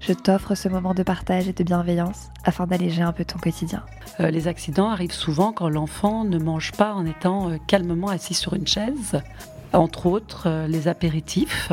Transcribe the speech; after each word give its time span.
je 0.00 0.12
t'offre 0.12 0.54
ce 0.54 0.68
moment 0.68 0.94
de 0.94 1.02
partage 1.02 1.48
et 1.48 1.52
de 1.52 1.64
bienveillance 1.64 2.28
afin 2.44 2.66
d'alléger 2.66 3.02
un 3.02 3.12
peu 3.12 3.24
ton 3.24 3.38
quotidien. 3.38 3.82
Euh, 4.20 4.30
les 4.30 4.48
accidents 4.48 4.88
arrivent 4.88 5.12
souvent 5.12 5.52
quand 5.52 5.68
l'enfant 5.68 6.24
ne 6.24 6.38
mange 6.38 6.72
pas 6.72 6.94
en 6.94 7.04
étant 7.06 7.50
euh, 7.50 7.56
calmement 7.66 8.08
assis 8.08 8.34
sur 8.34 8.54
une 8.54 8.66
chaise. 8.66 9.20
Entre 9.72 10.06
autres, 10.06 10.44
euh, 10.46 10.66
les 10.66 10.88
apéritifs, 10.88 11.72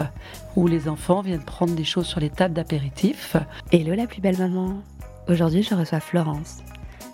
où 0.55 0.67
les 0.67 0.89
enfants 0.89 1.21
viennent 1.21 1.45
prendre 1.45 1.75
des 1.75 1.83
choses 1.83 2.07
sur 2.07 2.19
les 2.19 2.29
tables 2.29 2.53
d'apéritifs. 2.53 3.37
Hello 3.71 3.93
la 3.93 4.07
plus 4.07 4.21
belle 4.21 4.37
maman 4.37 4.81
Aujourd'hui, 5.29 5.63
je 5.63 5.73
reçois 5.73 5.99
Florence. 5.99 6.57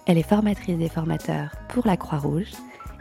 Elle 0.08 0.18
est 0.18 0.28
formatrice 0.28 0.78
des 0.78 0.90
formateurs 0.90 1.52
pour 1.70 1.86
la 1.86 1.98
Croix-Rouge 1.98 2.52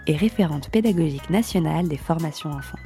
et 0.07 0.17
référente 0.17 0.69
pédagogique 0.71 1.31
nationale 1.31 1.89
des 1.89 1.97
formations 1.97 2.51
enfants. 2.51 2.79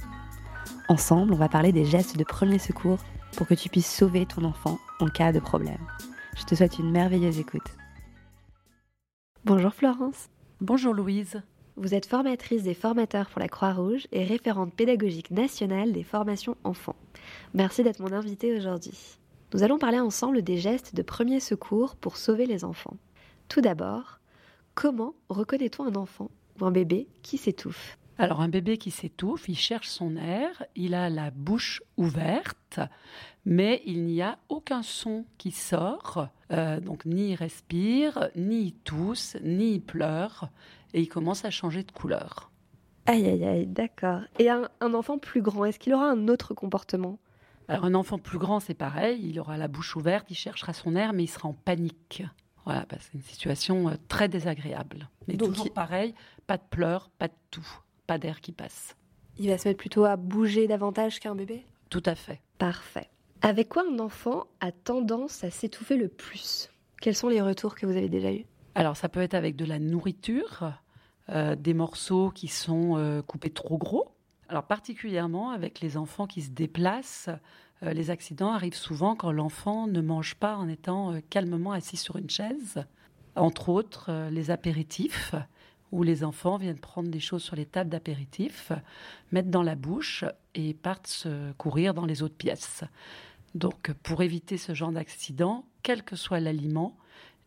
Ensemble, 0.88 1.32
on 1.32 1.36
va 1.36 1.48
parler 1.48 1.72
des 1.72 1.84
gestes 1.84 2.16
de 2.16 2.24
premier 2.24 2.58
secours 2.58 2.98
pour 3.36 3.46
que 3.46 3.54
tu 3.54 3.68
puisses 3.68 3.92
sauver 3.92 4.26
ton 4.26 4.44
enfant 4.44 4.78
en 5.00 5.08
cas 5.08 5.32
de 5.32 5.40
problème. 5.40 5.86
Je 6.36 6.44
te 6.44 6.54
souhaite 6.54 6.78
une 6.78 6.90
merveilleuse 6.90 7.38
écoute. 7.38 7.76
Bonjour 9.44 9.74
Florence. 9.74 10.28
Bonjour 10.60 10.94
Louise. 10.94 11.42
Vous 11.76 11.94
êtes 11.94 12.06
formatrice 12.06 12.62
des 12.62 12.74
formateurs 12.74 13.28
pour 13.28 13.40
la 13.40 13.48
Croix-Rouge 13.48 14.06
et 14.12 14.24
référente 14.24 14.72
pédagogique 14.72 15.30
nationale 15.30 15.92
des 15.92 16.04
formations 16.04 16.56
enfants. 16.62 16.96
Merci 17.52 17.82
d'être 17.82 18.00
mon 18.00 18.12
invitée 18.12 18.56
aujourd'hui. 18.56 19.18
Nous 19.52 19.62
allons 19.62 19.78
parler 19.78 19.98
ensemble 19.98 20.42
des 20.42 20.58
gestes 20.58 20.94
de 20.94 21.02
premier 21.02 21.40
secours 21.40 21.96
pour 21.96 22.16
sauver 22.16 22.46
les 22.46 22.64
enfants. 22.64 22.96
Tout 23.48 23.60
d'abord, 23.60 24.20
comment 24.74 25.14
reconnaît-on 25.28 25.84
un 25.84 25.96
enfant 25.96 26.30
ou 26.60 26.64
un 26.64 26.70
bébé 26.70 27.08
qui 27.22 27.38
s'étouffe? 27.38 27.98
Alors 28.18 28.40
un 28.40 28.48
bébé 28.48 28.78
qui 28.78 28.90
s'étouffe, 28.90 29.48
il 29.48 29.56
cherche 29.56 29.88
son 29.88 30.16
air, 30.16 30.64
il 30.76 30.94
a 30.94 31.10
la 31.10 31.30
bouche 31.30 31.82
ouverte, 31.96 32.80
mais 33.44 33.82
il 33.86 34.04
n'y 34.04 34.22
a 34.22 34.38
aucun 34.48 34.82
son 34.82 35.24
qui 35.38 35.50
sort, 35.50 36.28
euh, 36.52 36.80
donc 36.80 37.04
ni 37.06 37.30
il 37.30 37.34
respire, 37.34 38.30
ni 38.36 38.62
il 38.66 38.72
tousse, 38.72 39.36
ni 39.42 39.74
il 39.74 39.80
pleure, 39.82 40.48
et 40.92 41.00
il 41.00 41.08
commence 41.08 41.44
à 41.44 41.50
changer 41.50 41.82
de 41.82 41.90
couleur. 41.92 42.50
Aïe 43.06 43.26
aïe 43.26 43.44
aïe, 43.44 43.66
d'accord. 43.66 44.20
Et 44.38 44.48
un, 44.48 44.68
un 44.80 44.94
enfant 44.94 45.18
plus 45.18 45.42
grand, 45.42 45.64
est-ce 45.64 45.78
qu'il 45.78 45.92
aura 45.92 46.08
un 46.10 46.28
autre 46.28 46.54
comportement? 46.54 47.18
Alors 47.68 47.84
un 47.86 47.94
enfant 47.94 48.18
plus 48.18 48.38
grand, 48.38 48.60
c'est 48.60 48.74
pareil, 48.74 49.20
il 49.28 49.40
aura 49.40 49.56
la 49.56 49.68
bouche 49.68 49.96
ouverte, 49.96 50.30
il 50.30 50.36
cherchera 50.36 50.72
son 50.72 50.94
air, 50.96 51.12
mais 51.12 51.24
il 51.24 51.28
sera 51.28 51.48
en 51.48 51.52
panique. 51.54 52.22
Voilà, 52.64 52.86
bah, 52.88 52.96
c'est 53.00 53.12
une 53.14 53.22
situation 53.22 53.88
euh, 53.90 53.94
très 54.08 54.28
désagréable. 54.28 55.08
Mais 55.28 55.34
Donc, 55.34 55.48
toujours 55.50 55.66
il- 55.66 55.72
pareil, 55.72 56.14
pas 56.46 56.56
de 56.56 56.62
pleurs, 56.70 57.10
pas 57.18 57.28
de 57.28 57.34
tout, 57.50 57.66
pas 58.06 58.18
d'air 58.18 58.40
qui 58.40 58.52
passe. 58.52 58.96
Il 59.38 59.48
va 59.48 59.58
se 59.58 59.68
mettre 59.68 59.80
plutôt 59.80 60.04
à 60.04 60.16
bouger 60.16 60.66
davantage 60.66 61.20
qu'un 61.20 61.34
bébé? 61.34 61.64
Tout 61.90 62.02
à 62.06 62.14
fait. 62.14 62.40
Parfait. 62.58 63.08
Avec 63.42 63.68
quoi 63.68 63.84
un 63.90 63.98
enfant 63.98 64.46
a 64.60 64.72
tendance 64.72 65.44
à 65.44 65.50
s'étouffer 65.50 65.96
le 65.96 66.08
plus? 66.08 66.70
Quels 67.00 67.14
sont 67.14 67.28
les 67.28 67.42
retours 67.42 67.74
que 67.74 67.84
vous 67.84 67.96
avez 67.96 68.08
déjà 68.08 68.32
eus? 68.32 68.46
Alors 68.74 68.96
ça 68.96 69.08
peut 69.08 69.20
être 69.20 69.34
avec 69.34 69.56
de 69.56 69.64
la 69.64 69.78
nourriture, 69.78 70.72
euh, 71.28 71.54
des 71.54 71.74
morceaux 71.74 72.30
qui 72.30 72.48
sont 72.48 72.96
euh, 72.96 73.22
coupés 73.22 73.50
trop 73.50 73.76
gros. 73.76 74.10
Alors 74.48 74.64
particulièrement 74.64 75.50
avec 75.50 75.80
les 75.80 75.96
enfants 75.96 76.26
qui 76.26 76.42
se 76.42 76.50
déplacent, 76.50 77.28
euh, 77.82 77.92
les 77.92 78.10
accidents 78.10 78.52
arrivent 78.52 78.74
souvent 78.74 79.16
quand 79.16 79.32
l'enfant 79.32 79.86
ne 79.86 80.00
mange 80.00 80.36
pas 80.36 80.56
en 80.56 80.68
étant 80.68 81.20
calmement 81.30 81.72
assis 81.72 81.96
sur 81.96 82.16
une 82.16 82.30
chaise. 82.30 82.84
Entre 83.36 83.68
autres, 83.68 84.28
les 84.30 84.50
apéritifs, 84.50 85.34
où 85.94 86.02
les 86.02 86.24
enfants 86.24 86.56
viennent 86.56 86.80
prendre 86.80 87.08
des 87.08 87.20
choses 87.20 87.44
sur 87.44 87.54
les 87.54 87.66
tables 87.66 87.88
d'apéritifs, 87.88 88.72
mettent 89.30 89.50
dans 89.50 89.62
la 89.62 89.76
bouche 89.76 90.24
et 90.56 90.74
partent 90.74 91.06
se 91.06 91.52
courir 91.52 91.94
dans 91.94 92.04
les 92.04 92.24
autres 92.24 92.34
pièces. 92.34 92.82
Donc 93.54 93.92
pour 94.02 94.22
éviter 94.22 94.56
ce 94.56 94.74
genre 94.74 94.90
d'accident, 94.90 95.64
quel 95.84 96.02
que 96.02 96.16
soit 96.16 96.40
l'aliment, 96.40 96.96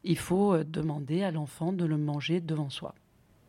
il 0.05 0.17
faut 0.17 0.53
euh, 0.53 0.63
demander 0.63 1.23
à 1.23 1.31
l'enfant 1.31 1.73
de 1.73 1.83
le 1.83 1.97
manger 1.97 2.39
devant 2.39 2.69
soi. 2.69 2.95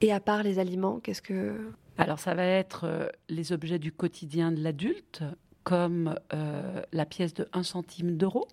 Et 0.01 0.13
à 0.13 0.19
part 0.19 0.43
les 0.43 0.59
aliments, 0.59 0.99
qu'est-ce 0.99 1.23
que... 1.23 1.71
Alors 1.97 2.19
ça 2.19 2.35
va 2.35 2.45
être 2.45 2.83
euh, 2.83 3.09
les 3.29 3.53
objets 3.53 3.79
du 3.79 3.93
quotidien 3.93 4.51
de 4.51 4.61
l'adulte, 4.61 5.23
comme 5.63 6.19
euh, 6.33 6.83
la 6.93 7.07
pièce 7.07 7.35
de 7.35 7.49
1 7.53 7.63
centime 7.63 8.17
d'euro, 8.17 8.49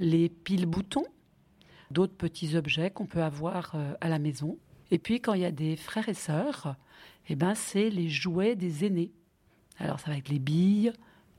les 0.00 0.28
piles 0.28 0.66
boutons, 0.66 1.06
d'autres 1.92 2.16
petits 2.16 2.56
objets 2.56 2.90
qu'on 2.90 3.06
peut 3.06 3.22
avoir 3.22 3.76
à 4.00 4.08
la 4.08 4.18
maison. 4.18 4.58
Et 4.90 4.98
puis 4.98 5.20
quand 5.20 5.34
il 5.34 5.42
y 5.42 5.46
a 5.46 5.50
des 5.50 5.76
frères 5.76 6.08
et 6.08 6.14
sœurs, 6.14 6.76
eh 7.28 7.34
ben, 7.34 7.54
c'est 7.54 7.90
les 7.90 8.08
jouets 8.08 8.56
des 8.56 8.84
aînés. 8.84 9.10
Alors 9.78 10.00
ça 10.00 10.10
va 10.10 10.16
être 10.16 10.28
les 10.28 10.38
billes, 10.38 10.92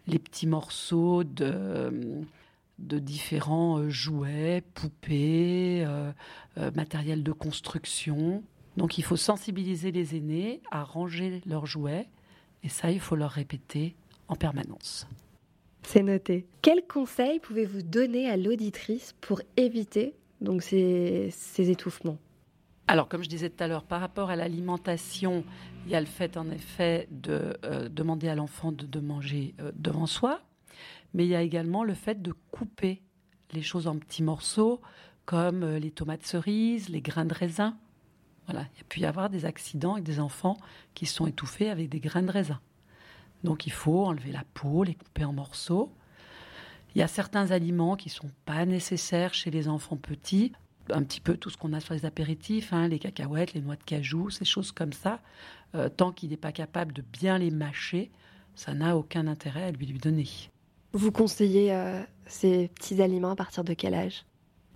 les 0.08 0.20
petits 0.20 0.48
morceaux 0.48 1.24
de, 1.24 1.92
différents 2.78 3.80
euh, 3.80 3.90
jouets, 3.90 4.64
poupées, 4.74 5.84
euh, 5.86 6.12
euh, 6.58 6.72
matériel 6.76 7.24
de 7.24 7.32
construction. 7.32 8.44
Donc 8.76 8.98
il 8.98 9.04
faut 9.04 9.18
sensibiliser 9.18 9.92
les 9.92 10.16
aînés 10.16 10.62
à 10.72 10.84
ranger 10.84 11.42
leurs 11.46 11.66
jouets 11.66 12.08
et 12.64 12.70
ça, 12.70 12.92
il 12.92 13.00
faut 13.00 13.16
leur 13.16 13.32
répéter 13.32 13.96
en 14.28 14.36
permanence. 14.36 15.08
C'est 15.84 16.04
noté. 16.04 16.46
Quels 16.62 16.86
conseils 16.86 17.40
pouvez-vous 17.40 17.82
donner 17.82 18.30
à 18.30 18.36
l'auditrice 18.36 19.16
pour 19.22 19.42
éviter 19.56 20.14
donc 20.42 20.62
ces 20.62 21.32
étouffements? 21.58 22.18
Alors, 22.90 23.10
comme 23.10 23.22
je 23.22 23.28
disais 23.28 23.50
tout 23.50 23.62
à 23.62 23.68
l'heure, 23.68 23.84
par 23.84 24.00
rapport 24.00 24.30
à 24.30 24.38
l'alimentation, 24.38 25.44
il 25.86 25.92
y 25.92 25.96
a 25.96 26.00
le 26.00 26.06
fait 26.06 26.38
en 26.38 26.50
effet 26.50 27.10
de 27.12 27.58
euh, 27.66 27.90
demander 27.90 28.30
à 28.30 28.36
l'enfant 28.36 28.72
de, 28.72 29.00
manger 29.02 29.56
euh, 29.60 29.74
devant 29.76 30.06
soi, 30.06 30.42
mais 31.14 31.26
il 31.26 31.30
y 31.30 31.36
a 31.36 31.42
également 31.42 31.84
le 31.84 31.94
fait 31.94 32.22
de 32.22 32.34
couper 32.52 33.02
les 33.52 33.62
choses 33.62 33.88
en 33.88 33.98
petits 33.98 34.24
morceaux, 34.24 34.80
comme 35.26 35.64
euh, 35.64 35.80
les 35.80 35.92
tomates 35.92 36.26
cerises, 36.26 36.88
les 36.88 37.02
grains 37.02 37.26
de 37.26 37.34
raisin. 37.34 37.78
Voilà, 38.48 38.66
il 38.78 38.86
peut 38.86 39.02
y 39.02 39.06
avoir 39.06 39.30
des 39.30 39.44
accidents 39.44 39.94
avec 39.94 40.06
des 40.06 40.22
enfants 40.22 40.56
qui 40.94 41.06
sont 41.06 41.28
étouffés 41.28 41.70
avec 41.70 41.90
des 41.90 42.00
grains 42.00 42.24
de 42.24 42.32
raisin. 42.32 42.62
Donc 43.44 43.68
il 43.68 43.74
faut 43.74 44.06
enlever 44.06 44.32
la 44.32 44.46
peau, 44.54 44.86
les 44.86 44.96
couper 44.96 45.26
en 45.26 45.34
morceaux. 45.34 45.92
Il 46.96 47.00
y 47.00 47.02
a 47.02 47.08
certains 47.10 47.52
aliments 47.52 47.98
qui 47.98 48.08
ne 48.08 48.14
sont 48.14 48.32
pas 48.46 48.66
nécessaires 48.66 49.34
chez 49.34 49.52
les 49.52 49.68
enfants 49.68 49.98
petits, 49.98 50.54
un 50.92 51.04
petit 51.04 51.22
peu 51.22 51.38
tout 51.38 51.50
ce 51.50 51.58
qu'on 51.58 51.74
a 51.74 51.80
sur 51.80 51.94
les 51.94 52.06
apéritifs, 52.06 52.74
hein, 52.74 52.88
les 52.88 53.00
cacahuètes, 53.00 53.54
les 53.54 53.62
noix 53.62 53.76
de 53.76 53.84
cajou, 53.84 54.30
ces 54.30 54.46
choses 54.46 54.72
comme 54.72 54.94
ça. 54.94 55.20
Euh, 55.76 55.90
tant 55.90 56.12
qu'il 56.12 56.30
n'est 56.30 56.38
pas 56.38 56.52
capable 56.52 56.94
de 56.94 57.02
bien 57.02 57.38
les 57.38 57.52
mâcher, 57.52 58.12
ça 58.56 58.74
n'a 58.74 58.98
aucun 58.98 59.28
intérêt 59.28 59.64
à 59.64 59.72
lui 59.72 59.86
lui 59.86 60.00
donner. 60.00 60.28
Vous 60.94 61.12
conseillez 61.12 61.74
euh, 61.74 62.02
ces 62.26 62.70
petits 62.70 63.02
aliments 63.02 63.32
à 63.32 63.36
partir 63.36 63.64
de 63.64 63.74
quel 63.74 63.94
âge? 63.94 64.26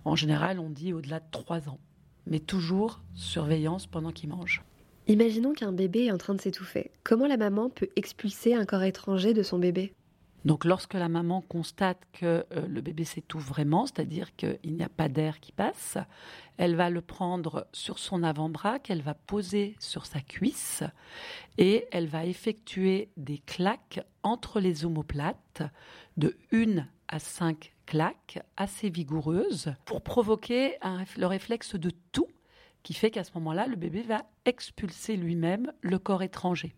En 0.04 0.16
général, 0.16 0.58
on 0.58 0.70
dit 0.70 0.92
au-delà 0.92 1.20
de 1.20 1.24
3 1.30 1.68
ans, 1.68 1.78
mais 2.26 2.40
toujours 2.40 3.00
surveillance 3.14 3.86
pendant 3.86 4.10
qu'il 4.10 4.28
mange. 4.28 4.62
Imaginons 5.08 5.52
qu'un 5.52 5.72
bébé 5.72 6.04
est 6.04 6.12
en 6.12 6.18
train 6.18 6.34
de 6.34 6.40
s'étouffer. 6.40 6.90
Comment 7.02 7.26
la 7.26 7.36
maman 7.36 7.70
peut 7.70 7.88
expulser 7.96 8.54
un 8.54 8.64
corps 8.64 8.84
étranger 8.84 9.34
de 9.34 9.42
son 9.42 9.58
bébé? 9.58 9.94
Donc 10.44 10.64
lorsque 10.64 10.94
la 10.94 11.08
maman 11.08 11.40
constate 11.40 12.00
que 12.12 12.44
euh, 12.52 12.66
le 12.66 12.80
bébé 12.80 13.04
s'étouffe 13.04 13.46
vraiment, 13.46 13.86
c'est-à-dire 13.86 14.34
qu'il 14.36 14.58
n'y 14.64 14.82
a 14.82 14.88
pas 14.88 15.08
d'air 15.08 15.40
qui 15.40 15.52
passe, 15.52 15.98
elle 16.56 16.74
va 16.74 16.90
le 16.90 17.00
prendre 17.00 17.66
sur 17.72 17.98
son 17.98 18.22
avant-bras 18.22 18.78
qu'elle 18.78 19.02
va 19.02 19.14
poser 19.14 19.76
sur 19.78 20.06
sa 20.06 20.20
cuisse 20.20 20.82
et 21.58 21.86
elle 21.92 22.08
va 22.08 22.26
effectuer 22.26 23.10
des 23.16 23.38
claques 23.38 24.00
entre 24.22 24.60
les 24.60 24.84
omoplates 24.84 25.62
de 26.16 26.36
1 26.52 26.86
à 27.08 27.18
5 27.18 27.72
claques 27.86 28.42
assez 28.56 28.90
vigoureuses 28.90 29.74
pour 29.84 30.02
provoquer 30.02 30.76
le 31.16 31.26
réflexe 31.26 31.76
de 31.76 31.90
tout 32.10 32.28
qui 32.82 32.94
fait 32.94 33.10
qu'à 33.10 33.24
ce 33.24 33.32
moment-là, 33.34 33.66
le 33.66 33.76
bébé 33.76 34.02
va 34.02 34.24
expulser 34.44 35.16
lui-même 35.16 35.72
le 35.82 35.98
corps 35.98 36.22
étranger. 36.22 36.74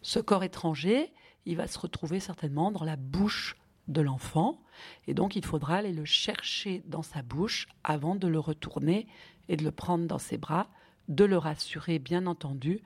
Ce 0.00 0.18
corps 0.20 0.44
étranger, 0.44 1.12
il 1.48 1.56
va 1.56 1.66
se 1.66 1.78
retrouver 1.78 2.20
certainement 2.20 2.70
dans 2.70 2.84
la 2.84 2.96
bouche 2.96 3.56
de 3.88 4.02
l'enfant, 4.02 4.60
et 5.06 5.14
donc 5.14 5.34
il 5.34 5.44
faudra 5.44 5.76
aller 5.76 5.92
le 5.92 6.04
chercher 6.04 6.82
dans 6.86 7.02
sa 7.02 7.22
bouche 7.22 7.66
avant 7.84 8.16
de 8.16 8.28
le 8.28 8.38
retourner 8.38 9.06
et 9.48 9.56
de 9.56 9.64
le 9.64 9.70
prendre 9.70 10.06
dans 10.06 10.18
ses 10.18 10.36
bras, 10.36 10.68
de 11.08 11.24
le 11.24 11.38
rassurer 11.38 11.98
bien 11.98 12.26
entendu, 12.26 12.82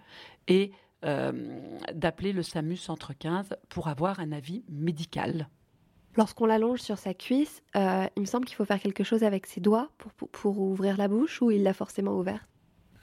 et 0.47 0.70
euh, 1.05 1.32
d'appeler 1.93 2.32
le 2.32 2.44
SAMU 2.44 2.76
Centre 2.76 3.12
15 3.14 3.56
pour 3.69 3.88
avoir 3.88 4.20
un 4.20 4.31
avis 4.31 4.62
médical. 4.69 5.49
Lorsqu'on 6.17 6.47
l'allonge 6.47 6.81
sur 6.81 6.99
sa 6.99 7.14
cuisse, 7.14 7.62
euh, 7.75 8.06
il 8.14 8.20
me 8.20 8.26
semble 8.26 8.44
qu'il 8.44 8.55
faut 8.55 8.64
faire 8.64 8.79
quelque 8.79 9.03
chose 9.03 9.25
avec 9.25 9.47
ses 9.47 9.61
doigts 9.61 9.91
pour, 9.99 10.12
pour 10.12 10.61
ouvrir 10.61 10.97
la 10.97 11.09
bouche 11.09 11.43
ou 11.43 11.50
il 11.50 11.64
l'a 11.64 11.75
forcément 11.75 12.17
ouverte? 12.17 12.51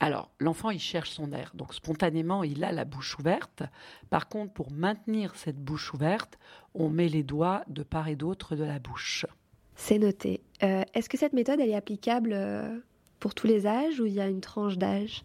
Alors, 0.02 0.30
l'enfant, 0.38 0.70
il 0.70 0.80
cherche 0.80 1.10
son 1.10 1.30
air, 1.32 1.52
donc 1.54 1.74
spontanément, 1.74 2.42
il 2.42 2.64
a 2.64 2.72
la 2.72 2.86
bouche 2.86 3.18
ouverte. 3.18 3.62
Par 4.08 4.28
contre, 4.28 4.50
pour 4.54 4.72
maintenir 4.72 5.36
cette 5.36 5.58
bouche 5.58 5.92
ouverte, 5.92 6.38
on 6.74 6.88
met 6.88 7.08
les 7.08 7.22
doigts 7.22 7.62
de 7.68 7.82
part 7.82 8.08
et 8.08 8.16
d'autre 8.16 8.56
de 8.56 8.64
la 8.64 8.78
bouche. 8.78 9.26
C'est 9.74 9.98
noté. 9.98 10.40
Euh, 10.62 10.84
Est-ce 10.94 11.10
que 11.10 11.18
cette 11.18 11.34
méthode, 11.34 11.60
elle 11.60 11.68
est 11.68 11.76
applicable 11.76 12.32
euh, 12.32 12.78
pour 13.18 13.34
tous 13.34 13.46
les 13.46 13.66
âges 13.66 14.00
ou 14.00 14.06
il 14.06 14.14
y 14.14 14.20
a 14.20 14.28
une 14.28 14.40
tranche 14.40 14.78
d'âge? 14.78 15.22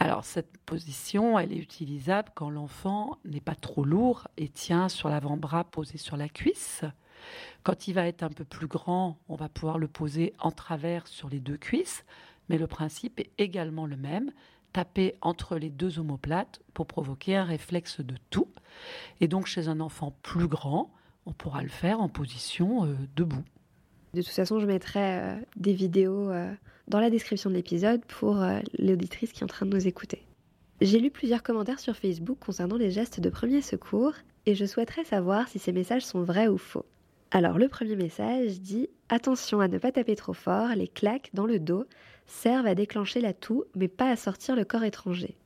Alors, 0.00 0.24
cette 0.24 0.58
position, 0.58 1.38
elle 1.38 1.52
est 1.52 1.56
utilisable 1.56 2.30
quand 2.34 2.50
l'enfant 2.50 3.18
n'est 3.24 3.40
pas 3.40 3.54
trop 3.54 3.84
lourd 3.84 4.26
et 4.36 4.48
tient 4.48 4.88
sur 4.88 5.08
l'avant-bras 5.08 5.64
posé 5.64 5.96
sur 5.96 6.16
la 6.16 6.28
cuisse. 6.28 6.82
Quand 7.62 7.86
il 7.86 7.94
va 7.94 8.06
être 8.06 8.22
un 8.22 8.30
peu 8.30 8.44
plus 8.44 8.68
grand, 8.68 9.18
on 9.28 9.36
va 9.36 9.48
pouvoir 9.48 9.78
le 9.78 9.88
poser 9.88 10.34
en 10.38 10.50
travers 10.50 11.06
sur 11.06 11.28
les 11.28 11.40
deux 11.40 11.56
cuisses 11.56 12.04
mais 12.48 12.58
le 12.58 12.66
principe 12.66 13.20
est 13.20 13.30
également 13.38 13.86
le 13.86 13.96
même, 13.96 14.30
taper 14.72 15.14
entre 15.20 15.56
les 15.56 15.70
deux 15.70 15.98
omoplates 15.98 16.60
pour 16.74 16.86
provoquer 16.86 17.36
un 17.36 17.44
réflexe 17.44 18.00
de 18.00 18.14
tout. 18.30 18.48
Et 19.20 19.28
donc 19.28 19.46
chez 19.46 19.68
un 19.68 19.80
enfant 19.80 20.16
plus 20.22 20.48
grand, 20.48 20.92
on 21.26 21.32
pourra 21.32 21.62
le 21.62 21.68
faire 21.68 22.00
en 22.00 22.08
position 22.08 22.84
euh, 22.84 22.94
debout. 23.16 23.44
De 24.14 24.22
toute 24.22 24.32
façon, 24.32 24.58
je 24.60 24.66
mettrai 24.66 25.20
euh, 25.20 25.36
des 25.56 25.74
vidéos 25.74 26.30
euh, 26.30 26.52
dans 26.86 27.00
la 27.00 27.10
description 27.10 27.50
de 27.50 27.54
l'épisode 27.54 28.04
pour 28.06 28.42
l'auditrice 28.78 29.32
qui 29.32 29.40
est 29.40 29.44
en 29.44 29.48
train 29.48 29.66
de 29.66 29.74
nous 29.74 29.86
écouter. 29.86 30.22
J'ai 30.80 31.00
lu 31.00 31.10
plusieurs 31.10 31.42
commentaires 31.42 31.80
sur 31.80 31.96
Facebook 31.96 32.38
concernant 32.38 32.76
les 32.76 32.90
gestes 32.90 33.20
de 33.20 33.28
premier 33.30 33.60
secours 33.60 34.12
et 34.46 34.54
je 34.54 34.64
souhaiterais 34.64 35.04
savoir 35.04 35.48
si 35.48 35.58
ces 35.58 35.72
messages 35.72 36.06
sont 36.06 36.22
vrais 36.22 36.48
ou 36.48 36.56
faux. 36.56 36.86
Alors 37.30 37.58
le 37.58 37.68
premier 37.68 37.96
message 37.96 38.60
dit 38.60 38.88
Attention 39.10 39.60
à 39.60 39.68
ne 39.68 39.76
pas 39.76 39.92
taper 39.92 40.16
trop 40.16 40.32
fort, 40.32 40.68
les 40.74 40.88
claques 40.88 41.30
dans 41.34 41.46
le 41.46 41.58
dos 41.58 41.84
servent 42.28 42.66
à 42.66 42.76
déclencher 42.76 43.20
la 43.20 43.32
toux 43.32 43.64
mais 43.74 43.88
pas 43.88 44.10
à 44.10 44.16
sortir 44.16 44.54
le 44.54 44.64
corps 44.64 44.84
étranger. 44.84 45.36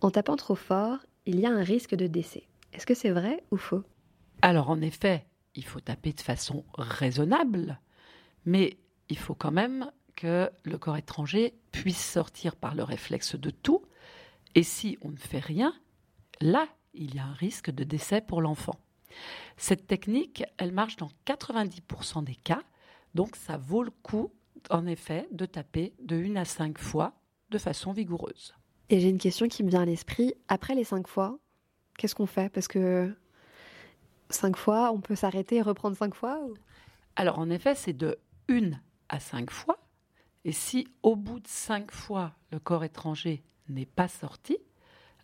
En 0.00 0.10
tapant 0.10 0.36
trop 0.36 0.54
fort, 0.54 0.98
il 1.24 1.40
y 1.40 1.46
a 1.46 1.50
un 1.50 1.64
risque 1.64 1.96
de 1.96 2.06
décès. 2.06 2.46
Est-ce 2.72 2.86
que 2.86 2.94
c'est 2.94 3.10
vrai 3.10 3.42
ou 3.50 3.56
faux? 3.56 3.82
Alors 4.42 4.70
en 4.70 4.80
effet, 4.80 5.26
il 5.54 5.64
faut 5.64 5.80
taper 5.80 6.12
de 6.12 6.20
façon 6.20 6.64
raisonnable, 6.76 7.80
mais 8.44 8.76
il 9.08 9.18
faut 9.18 9.34
quand 9.34 9.50
même 9.50 9.90
que 10.14 10.50
le 10.64 10.78
corps 10.78 10.96
étranger 10.96 11.54
puisse 11.72 12.04
sortir 12.04 12.56
par 12.56 12.74
le 12.74 12.82
réflexe 12.82 13.34
de 13.34 13.50
tout. 13.50 13.82
Et 14.54 14.62
si 14.62 14.98
on 15.02 15.10
ne 15.10 15.16
fait 15.16 15.40
rien, 15.40 15.74
là, 16.40 16.68
il 16.94 17.14
y 17.14 17.18
a 17.18 17.24
un 17.24 17.34
risque 17.34 17.70
de 17.70 17.84
décès 17.84 18.20
pour 18.20 18.40
l'enfant. 18.40 18.78
Cette 19.56 19.86
technique, 19.86 20.44
elle 20.58 20.72
marche 20.72 20.96
dans 20.96 21.10
90% 21.26 22.24
des 22.24 22.34
cas, 22.34 22.62
donc 23.14 23.36
ça 23.36 23.56
vaut 23.56 23.82
le 23.82 23.90
coup, 23.90 24.32
en 24.70 24.86
effet, 24.86 25.28
de 25.32 25.46
taper 25.46 25.94
de 26.00 26.16
1 26.16 26.36
à 26.36 26.44
5 26.44 26.78
fois 26.78 27.14
de 27.50 27.58
façon 27.58 27.92
vigoureuse. 27.92 28.54
Et 28.88 29.00
j'ai 29.00 29.08
une 29.08 29.18
question 29.18 29.48
qui 29.48 29.64
me 29.64 29.70
vient 29.70 29.82
à 29.82 29.86
l'esprit. 29.86 30.34
Après 30.48 30.74
les 30.74 30.84
5 30.84 31.06
fois, 31.08 31.38
qu'est-ce 31.98 32.14
qu'on 32.14 32.26
fait? 32.26 32.48
Parce 32.48 32.68
que 32.68 33.14
5 34.30 34.56
fois, 34.56 34.92
on 34.92 35.00
peut 35.00 35.16
s'arrêter 35.16 35.56
et 35.56 35.62
reprendre 35.62 35.96
5 35.96 36.14
fois 36.14 36.40
ou... 36.44 36.54
Alors 37.16 37.38
en 37.38 37.50
effet, 37.50 37.74
c'est 37.74 37.92
de 37.92 38.18
1 38.48 38.72
à 39.08 39.20
5 39.20 39.50
fois. 39.50 39.78
Et 40.44 40.52
si 40.52 40.88
au 41.02 41.16
bout 41.16 41.40
de 41.40 41.48
5 41.48 41.90
fois, 41.90 42.34
le 42.50 42.58
corps 42.58 42.84
étranger 42.84 43.42
n'est 43.68 43.86
pas 43.86 44.08
sorti, 44.08 44.58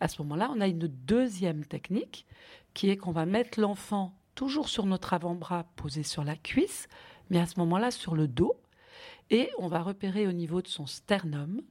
à 0.00 0.09
ce 0.09 0.21
moment-là, 0.23 0.50
on 0.55 0.61
a 0.61 0.67
une 0.67 0.88
deuxième 0.88 1.65
technique 1.65 2.27
qui 2.75 2.91
est 2.91 2.97
qu'on 2.97 3.12
va 3.12 3.27
mettre 3.27 3.61
l'enfant 3.61 4.19
toujours 4.35 4.69
sur 4.69 4.87
notre 4.87 5.12
avant-bras 5.12 5.65
posé 5.77 6.03
sur 6.03 6.25
la 6.25 6.35
cuisse, 6.35 6.88
mais 7.31 7.38
à 7.38 7.47
ce 7.47 7.61
moment-là 7.61 7.91
sur 7.93 8.17
le 8.17 8.27
dos, 8.27 8.56
et 9.31 9.51
on 9.59 9.67
va 9.67 9.83
repérer 9.83 10.27
au 10.27 10.33
niveau 10.33 10.63
de 10.63 10.69
son 10.69 10.87
sternum, 10.87 11.63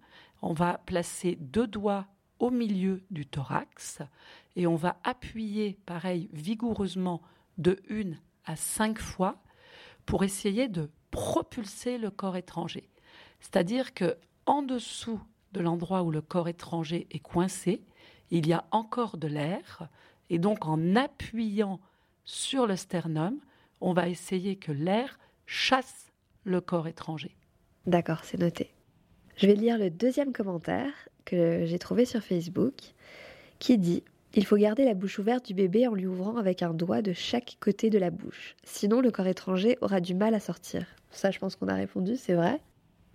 on 0.41 0.53
va 0.53 0.79
placer 0.79 1.37
deux 1.39 1.67
doigts 1.67 2.07
au 2.39 2.49
milieu 2.49 3.03
du 3.11 3.25
thorax 3.25 4.01
et 4.55 4.67
on 4.67 4.75
va 4.75 4.97
appuyer, 5.03 5.77
pareil, 5.85 6.29
vigoureusement 6.33 7.21
de 7.57 7.79
une 7.87 8.19
à 8.45 8.55
cinq 8.55 8.99
fois 8.99 9.41
pour 10.05 10.23
essayer 10.23 10.67
de 10.67 10.89
propulser 11.11 11.97
le 11.97 12.09
corps 12.09 12.37
étranger. 12.37 12.89
C'est-à-dire 13.39 13.93
que 13.93 14.17
en 14.45 14.63
dessous 14.63 15.21
de 15.51 15.59
l'endroit 15.59 16.03
où 16.03 16.11
le 16.11 16.21
corps 16.21 16.47
étranger 16.47 17.07
est 17.11 17.19
coincé, 17.19 17.83
il 18.31 18.47
y 18.47 18.53
a 18.53 18.65
encore 18.71 19.17
de 19.17 19.27
l'air 19.27 19.89
et 20.29 20.39
donc 20.39 20.65
en 20.65 20.95
appuyant 20.95 21.79
sur 22.23 22.65
le 22.65 22.75
sternum, 22.75 23.39
on 23.81 23.93
va 23.93 24.07
essayer 24.07 24.55
que 24.55 24.71
l'air 24.71 25.19
chasse 25.45 26.11
le 26.43 26.61
corps 26.61 26.87
étranger. 26.87 27.35
D'accord, 27.85 28.23
c'est 28.23 28.39
noté. 28.39 28.71
Je 29.37 29.47
vais 29.47 29.55
lire 29.55 29.77
le 29.77 29.89
deuxième 29.89 30.33
commentaire 30.33 30.91
que 31.25 31.65
j'ai 31.65 31.79
trouvé 31.79 32.05
sur 32.05 32.21
Facebook 32.21 32.93
qui 33.59 33.77
dit 33.77 34.03
Il 34.35 34.45
faut 34.45 34.57
garder 34.57 34.85
la 34.85 34.93
bouche 34.93 35.19
ouverte 35.19 35.45
du 35.45 35.53
bébé 35.53 35.87
en 35.87 35.93
lui 35.93 36.05
ouvrant 36.05 36.37
avec 36.37 36.61
un 36.61 36.73
doigt 36.73 37.01
de 37.01 37.13
chaque 37.13 37.57
côté 37.59 37.89
de 37.89 37.97
la 37.97 38.11
bouche. 38.11 38.55
Sinon, 38.63 39.01
le 39.01 39.11
corps 39.11 39.27
étranger 39.27 39.77
aura 39.81 39.99
du 39.99 40.13
mal 40.13 40.35
à 40.35 40.39
sortir. 40.39 40.85
Ça, 41.09 41.31
je 41.31 41.39
pense 41.39 41.55
qu'on 41.55 41.67
a 41.67 41.75
répondu, 41.75 42.17
c'est 42.17 42.35
vrai 42.35 42.61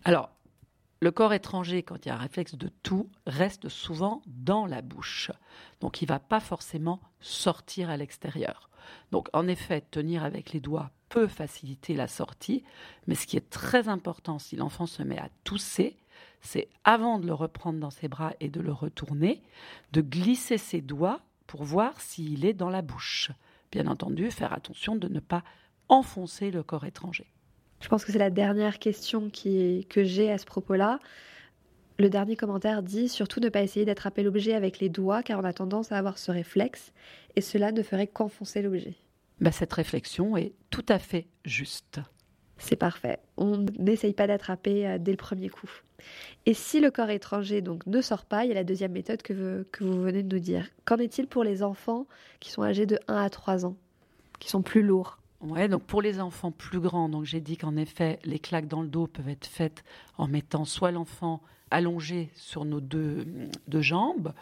Alors, 0.05 0.31
le 1.01 1.11
corps 1.11 1.35
étranger, 1.35 1.83
quand 1.83 2.05
il 2.05 2.09
y 2.09 2.11
a 2.11 2.15
un 2.15 2.19
réflexe 2.19 2.55
de 2.55 2.71
tout, 2.83 3.11
reste 3.27 3.69
souvent 3.69 4.23
dans 4.27 4.67
la 4.67 4.83
bouche. 4.83 5.31
Donc, 5.81 6.01
il 6.03 6.07
ne 6.07 6.09
va 6.09 6.19
pas 6.19 6.41
forcément 6.41 7.01
sortir 7.21 7.91
à 7.91 7.97
l'extérieur. 7.97 8.71
Donc, 9.13 9.29
en 9.33 9.47
effet, 9.47 9.83
tenir 9.91 10.25
avec 10.25 10.53
les 10.53 10.61
doigts 10.61 10.91
peut 11.09 11.27
faciliter 11.27 11.95
la 11.95 12.09
sortie, 12.09 12.65
mais 13.07 13.15
ce 13.15 13.27
qui 13.27 13.37
est 13.37 13.51
très 13.51 13.89
important 13.89 14.39
si 14.39 14.57
l'enfant 14.57 14.87
se 14.87 15.03
met 15.03 15.19
à 15.19 15.29
tousser, 15.45 15.97
c'est 16.41 16.69
avant 16.85 17.19
de 17.19 17.27
le 17.27 17.35
reprendre 17.35 17.79
dans 17.79 17.91
ses 17.91 18.09
bras 18.09 18.33
et 18.41 18.49
de 18.49 18.61
le 18.61 18.73
retourner, 18.73 19.43
de 19.93 20.01
glisser 20.01 20.59
ses 20.59 20.81
doigts 20.81 21.21
pour 21.47 21.65
voir 21.65 22.01
s'il 22.01 22.45
est 22.45 22.55
dans 22.55 22.71
la 22.71 22.83
bouche. 22.83 23.31
Bien 23.73 23.87
entendu, 23.87 24.31
faire 24.31 24.53
attention 24.53 24.97
de 24.97 25.09
ne 25.09 25.21
pas 25.21 25.43
enfoncer 25.89 26.51
le 26.51 26.63
corps 26.63 26.85
étranger. 26.85 27.27
Je 27.81 27.89
pense 27.89 28.05
que 28.05 28.13
c'est 28.13 28.19
la 28.19 28.31
dernière 28.31 28.79
question 28.79 29.31
que 29.31 30.05
j'ai 30.05 30.31
à 30.31 30.39
ce 30.39 30.47
propos-là. 30.47 30.99
Le 31.99 32.11
dernier 32.11 32.37
commentaire 32.37 32.83
dit 32.83 33.09
surtout 33.09 33.41
ne 33.41 33.49
pas 33.49 33.63
essayer 33.63 33.85
d'attraper 33.85 34.23
l'objet 34.23 34.55
avec 34.55 34.81
les 34.81 34.89
doigts 34.89 35.23
car 35.23 35.41
on 35.41 35.45
a 35.45 35.53
tendance 35.53 35.93
à 35.93 35.99
avoir 35.99 36.19
ce 36.19 36.31
réflexe 36.31 36.93
et 37.37 37.41
cela 37.41 37.73
ne 37.73 37.83
ferait 37.83 38.07
qu'enfoncer 38.07 38.63
l'objet. 38.63 38.97
Ben, 39.41 39.53
cette 39.53 39.73
réflexion 39.73 40.37
est 40.37 40.53
tout 40.71 40.85
à 40.89 40.99
fait 40.99 41.27
juste. 41.45 42.01
C'est 42.59 42.77
parfait. 42.77 43.19
On 43.37 43.67
n'essaye 43.79 44.15
pas 44.15 44.27
d'attraper 44.27 44.87
euh, 44.87 44.99
dès 44.99 45.11
le 45.11 45.19
premier 45.19 45.51
coup. 45.51 45.71
Et 46.47 46.55
si 46.55 46.81
le 46.81 46.91
corps 46.91 47.11
étranger 47.11 47.61
donc 47.61 47.85
ne 47.87 48.01
sort 48.01 48.25
pas, 48.25 48.45
il 48.45 48.49
y 48.49 48.53
a 48.53 48.55
la 48.55 48.65
deuxième 48.65 48.93
méthode 48.93 49.21
que, 49.23 49.33
vous- 49.35 49.65
que 49.73 49.85
vous 49.85 50.01
venez 50.01 50.23
de 50.23 50.35
nous 50.35 50.41
dire. 50.41 50.67
Qu'en 50.87 50.97
est-il 50.97 51.27
pour 51.27 51.45
les 51.45 51.63
enfants 51.63 52.07
qui 52.41 52.51
sont 52.51 52.63
âgés 52.63 52.87
de 52.87 52.99
1 53.09 53.17
à 53.17 53.29
3 53.31 53.67
ans, 53.67 53.77
qui 54.39 54.49
sont 54.49 54.63
plus 54.63 54.83
lourds? 54.83 55.19
Ouais, 55.43 55.69
donc 55.69 55.83
pour 55.83 56.01
les 56.01 56.19
enfants 56.21 56.51
plus 56.51 56.81
grands, 56.81 57.11
donc 57.11 57.25
j'ai 57.25 57.41
dit 57.43 57.59
qu'en 57.59 57.77
effet, 57.77 58.19
les 58.25 58.39
claques 58.39 58.69
dans 58.69 58.81
le 58.81 58.89
dos 58.89 59.07
peuvent 59.07 59.29
être 59.29 59.47
faites 59.47 59.85
en 60.17 60.27
mettant 60.29 60.65
soit 60.65 60.91
l'enfant 60.93 61.43
allongé 61.71 62.31
sur 62.35 62.65
nos 62.65 62.81
deux, 62.81 63.27
deux 63.67 63.81
jambes, 63.81 64.33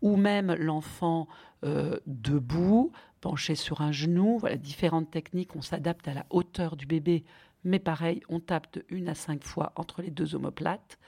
ou 0.00 0.16
même 0.16 0.52
l'enfant 0.54 1.28
euh, 1.64 1.98
debout, 2.06 2.92
penché 3.20 3.54
sur 3.54 3.80
un 3.80 3.92
genou. 3.92 4.38
Voilà, 4.38 4.56
différentes 4.56 5.10
techniques. 5.10 5.54
On 5.56 5.62
s'adapte 5.62 6.08
à 6.08 6.14
la 6.14 6.26
hauteur 6.30 6.76
du 6.76 6.86
bébé, 6.86 7.24
mais 7.64 7.78
pareil, 7.78 8.22
on 8.28 8.40
tape 8.40 8.72
de 8.74 8.84
une 8.88 9.08
à 9.08 9.14
cinq 9.14 9.44
fois 9.44 9.72
entre 9.76 10.02
les 10.02 10.10
deux 10.10 10.34
omoplates. 10.34 10.98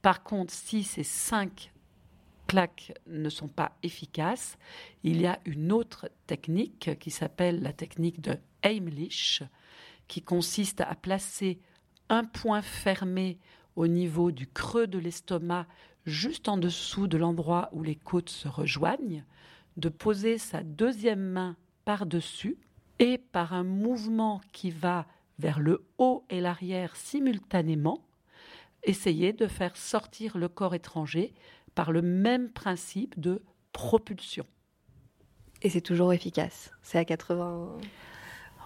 Par 0.00 0.22
contre, 0.22 0.52
si 0.52 0.82
ces 0.82 1.04
cinq 1.04 1.72
claques 2.46 2.94
ne 3.06 3.28
sont 3.28 3.48
pas 3.48 3.72
efficaces, 3.82 4.56
il 5.04 5.20
y 5.20 5.26
a 5.26 5.38
une 5.44 5.70
autre 5.70 6.08
technique 6.26 6.98
qui 6.98 7.10
s'appelle 7.10 7.62
la 7.62 7.74
technique 7.74 8.22
de 8.22 8.38
Heimlich, 8.62 9.42
qui 10.08 10.22
consiste 10.22 10.80
à 10.80 10.94
placer 10.94 11.60
un 12.08 12.24
point 12.24 12.62
fermé 12.62 13.38
au 13.78 13.86
niveau 13.86 14.32
du 14.32 14.48
creux 14.48 14.88
de 14.88 14.98
l'estomac, 14.98 15.68
juste 16.04 16.48
en 16.48 16.58
dessous 16.58 17.06
de 17.06 17.16
l'endroit 17.16 17.68
où 17.70 17.84
les 17.84 17.94
côtes 17.94 18.28
se 18.28 18.48
rejoignent, 18.48 19.22
de 19.76 19.88
poser 19.88 20.36
sa 20.36 20.64
deuxième 20.64 21.22
main 21.22 21.56
par-dessus 21.84 22.58
et 22.98 23.18
par 23.18 23.52
un 23.52 23.62
mouvement 23.62 24.40
qui 24.50 24.72
va 24.72 25.06
vers 25.38 25.60
le 25.60 25.86
haut 25.98 26.24
et 26.28 26.40
l'arrière 26.40 26.96
simultanément, 26.96 28.04
essayer 28.82 29.32
de 29.32 29.46
faire 29.46 29.76
sortir 29.76 30.38
le 30.38 30.48
corps 30.48 30.74
étranger 30.74 31.32
par 31.76 31.92
le 31.92 32.02
même 32.02 32.50
principe 32.50 33.20
de 33.20 33.44
propulsion. 33.72 34.44
Et 35.62 35.70
c'est 35.70 35.82
toujours 35.82 36.12
efficace. 36.12 36.72
C'est 36.82 36.98
à 36.98 37.04
80. 37.04 37.76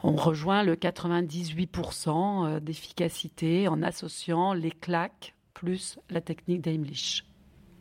On 0.04 0.16
rejoint 0.16 0.64
le 0.64 0.74
98% 0.74 2.46
euh, 2.46 2.60
d'efficacité 2.60 3.68
en 3.68 3.82
associant 3.82 4.52
les 4.52 4.72
claques 4.72 5.34
plus 5.54 5.98
la 6.10 6.20
technique 6.20 6.60
d'Heimlich. 6.60 7.24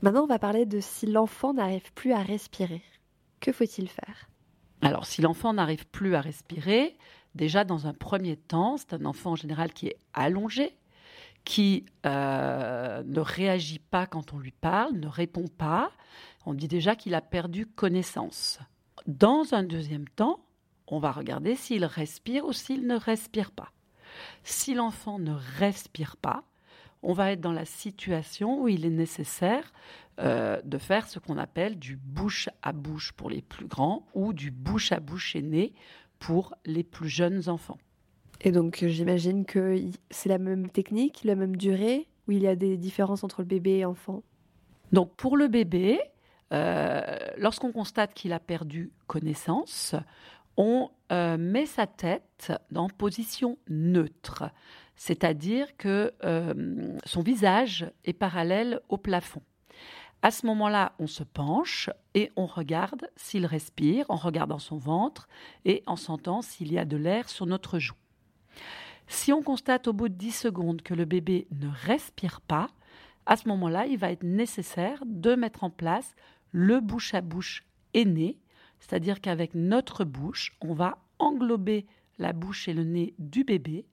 Maintenant, 0.04 0.24
on 0.24 0.28
va 0.28 0.38
parler 0.38 0.66
de 0.66 0.80
si 0.80 1.08
l'enfant 1.08 1.54
n'arrive 1.54 1.92
plus 1.94 2.14
à 2.14 2.22
respirer. 2.22 2.84
Que 3.40 3.52
faut-il 3.52 3.90
faire? 3.90 4.30
Alors, 4.82 5.06
si 5.06 5.22
l'enfant 5.22 5.54
n'arrive 5.54 5.88
plus 5.88 6.16
à 6.16 6.22
respirer, 6.22 6.96
déjà 7.34 7.64
dans 7.64 7.88
un 7.88 7.94
premier 7.94 8.38
temps, 8.38 8.78
c'est 8.78 8.94
un 8.94 9.06
enfant 9.06 9.32
en 9.32 9.36
général 9.36 9.74
qui 9.74 9.88
est 9.88 9.98
allongé, 10.14 10.76
qui 11.44 11.86
euh, 12.06 13.04
ne 13.04 13.20
réagit 13.20 13.80
pas 13.80 14.06
quand 14.06 14.34
on 14.34 14.38
lui 14.38 14.52
parle, 14.52 14.94
ne 14.94 15.08
répond 15.08 15.48
pas. 15.48 15.92
On 16.46 16.54
dit 16.54 16.68
déjà 16.68 16.96
qu'il 16.96 17.16
a 17.16 17.22
perdu 17.22 17.66
connaissance. 17.66 18.60
Dans 19.08 19.54
un 19.54 19.64
deuxième 19.64 20.08
temps, 20.08 20.40
on 20.92 21.00
va 21.00 21.12
regarder 21.12 21.56
s'il 21.56 21.86
respire 21.86 22.46
ou 22.46 22.54
s'il 22.54 22.86
ne 22.86 22.96
respire 22.96 23.52
pas. 23.52 23.72
Si 24.44 24.74
l'enfant 24.74 25.20
ne 25.20 25.34
respire 25.58 26.18
pas, 26.18 26.44
on 27.02 27.14
va 27.14 27.32
être 27.32 27.42
dans 27.42 27.54
la 27.54 27.66
situation 27.66 28.62
où 28.62 28.68
il 28.68 28.86
est 28.86 28.92
nécessaire 28.92 29.74
euh, 30.20 30.62
de 30.64 30.78
faire 30.78 31.08
ce 31.08 31.18
qu'on 31.18 31.38
appelle 31.38 31.80
du 31.80 31.96
bouche 31.96 32.50
à 32.62 32.74
bouche 32.74 33.14
pour 33.14 33.30
les 33.30 33.42
plus 33.42 33.66
grands 33.66 34.06
ou 34.14 34.34
du 34.34 34.52
bouche 34.52 34.92
à 34.92 35.00
bouche 35.00 35.36
aîné 35.36 35.74
pour 36.20 36.54
les 36.66 36.84
plus 36.84 37.10
jeunes 37.10 37.50
enfants. 37.50 37.80
Et 38.42 38.52
donc 38.52 38.84
j'imagine 38.86 39.46
que 39.46 39.82
c'est 40.10 40.30
la 40.30 40.38
même 40.38 40.70
technique, 40.70 41.22
la 41.24 41.36
même 41.36 41.56
durée, 41.56 42.08
ou 42.28 42.34
il 42.34 42.44
y 42.44 42.48
a 42.48 42.56
des 42.56 42.78
différences 42.78 43.24
entre 43.24 43.42
le 43.42 43.48
bébé 43.48 43.78
et 43.78 43.82
l'enfant? 43.82 44.24
Donc 44.92 45.16
pour 45.16 45.38
le 45.38 45.48
bébé, 45.48 46.00
euh, 46.52 47.02
lorsqu'on 47.38 47.72
constate 47.72 48.14
qu'il 48.14 48.34
a 48.34 48.40
perdu 48.40 48.92
connaissance, 49.08 49.96
on 50.58 50.90
euh, 51.12 51.38
met 51.38 51.66
sa 51.66 51.88
tête 51.88 52.52
en 52.76 52.88
position 52.88 53.58
neutre, 53.70 54.44
c'est-à-dire 54.96 55.76
que 55.78 56.14
euh, 56.24 56.98
son 57.06 57.22
visage 57.22 57.90
est 58.06 58.14
parallèle 58.14 58.80
au 58.90 58.98
plafond. 58.98 59.42
À 60.22 60.30
ce 60.30 60.46
moment-là, 60.46 60.94
on 61.00 61.08
se 61.08 61.24
penche 61.24 61.90
et 62.14 62.32
on 62.36 62.46
regarde 62.46 63.10
s'il 63.16 63.46
respire 63.48 64.06
en 64.10 64.16
regardant 64.16 64.60
son 64.60 64.78
ventre 64.78 65.28
et 65.66 65.82
en 65.88 65.96
sentant 65.96 66.44
s'il 66.44 66.72
y 66.72 66.78
a 66.78 66.86
de 66.86 66.98
l'air 66.98 67.28
sur 67.28 67.48
notre 67.48 67.80
joue. 67.80 67.96
Si 69.08 69.34
on 69.34 69.42
constate 69.42 69.88
au 69.88 69.94
bout 69.94 70.10
de 70.10 70.14
10 70.14 70.32
secondes 70.32 70.82
que 70.84 70.94
le 70.94 71.06
bébé 71.06 71.48
ne 71.52 71.68
respire 71.86 72.40
pas, 72.42 72.70
à 73.26 73.36
ce 73.36 73.48
moment-là, 73.50 73.88
il 73.88 73.98
va 73.98 74.12
être 74.12 74.24
nécessaire 74.24 75.04
de 75.06 75.36
mettre 75.36 75.64
en 75.64 75.70
place 75.70 76.16
le 76.52 76.80
bouche 76.80 77.14
à 77.14 77.22
bouche 77.22 77.64
aîné, 77.94 78.38
c'est-à-dire 78.82 79.22
qu'avec 79.22 79.56
notre 79.56 80.04
bouche, 80.04 80.58
on 80.60 80.74
va 80.74 80.98
englober 81.20 81.86
la 82.18 82.34
bouche 82.34 82.68
et 82.68 82.74
le 82.74 82.84
nez 82.84 83.14
du 83.20 83.46
bébé 83.46 83.86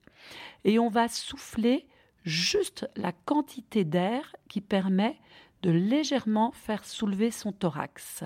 et 0.65 0.79
on 0.79 0.89
va 0.89 1.07
souffler 1.07 1.87
juste 2.25 2.89
la 2.97 3.13
quantité 3.13 3.85
d'air 3.85 4.35
qui 4.49 4.59
permet 4.59 5.17
de 5.61 5.71
légèrement 5.71 6.51
faire 6.51 6.83
soulever 6.83 7.31
son 7.31 7.51
thorax. 7.51 8.23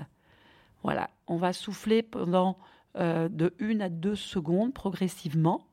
Voilà, 0.82 1.10
on 1.26 1.36
va 1.36 1.52
souffler 1.52 2.02
pendant 2.02 2.58
euh, 2.96 3.28
de 3.28 3.54
1 3.60 3.80
à 3.80 3.88
2 3.88 4.14
secondes 4.14 4.74
progressivement 4.74 5.66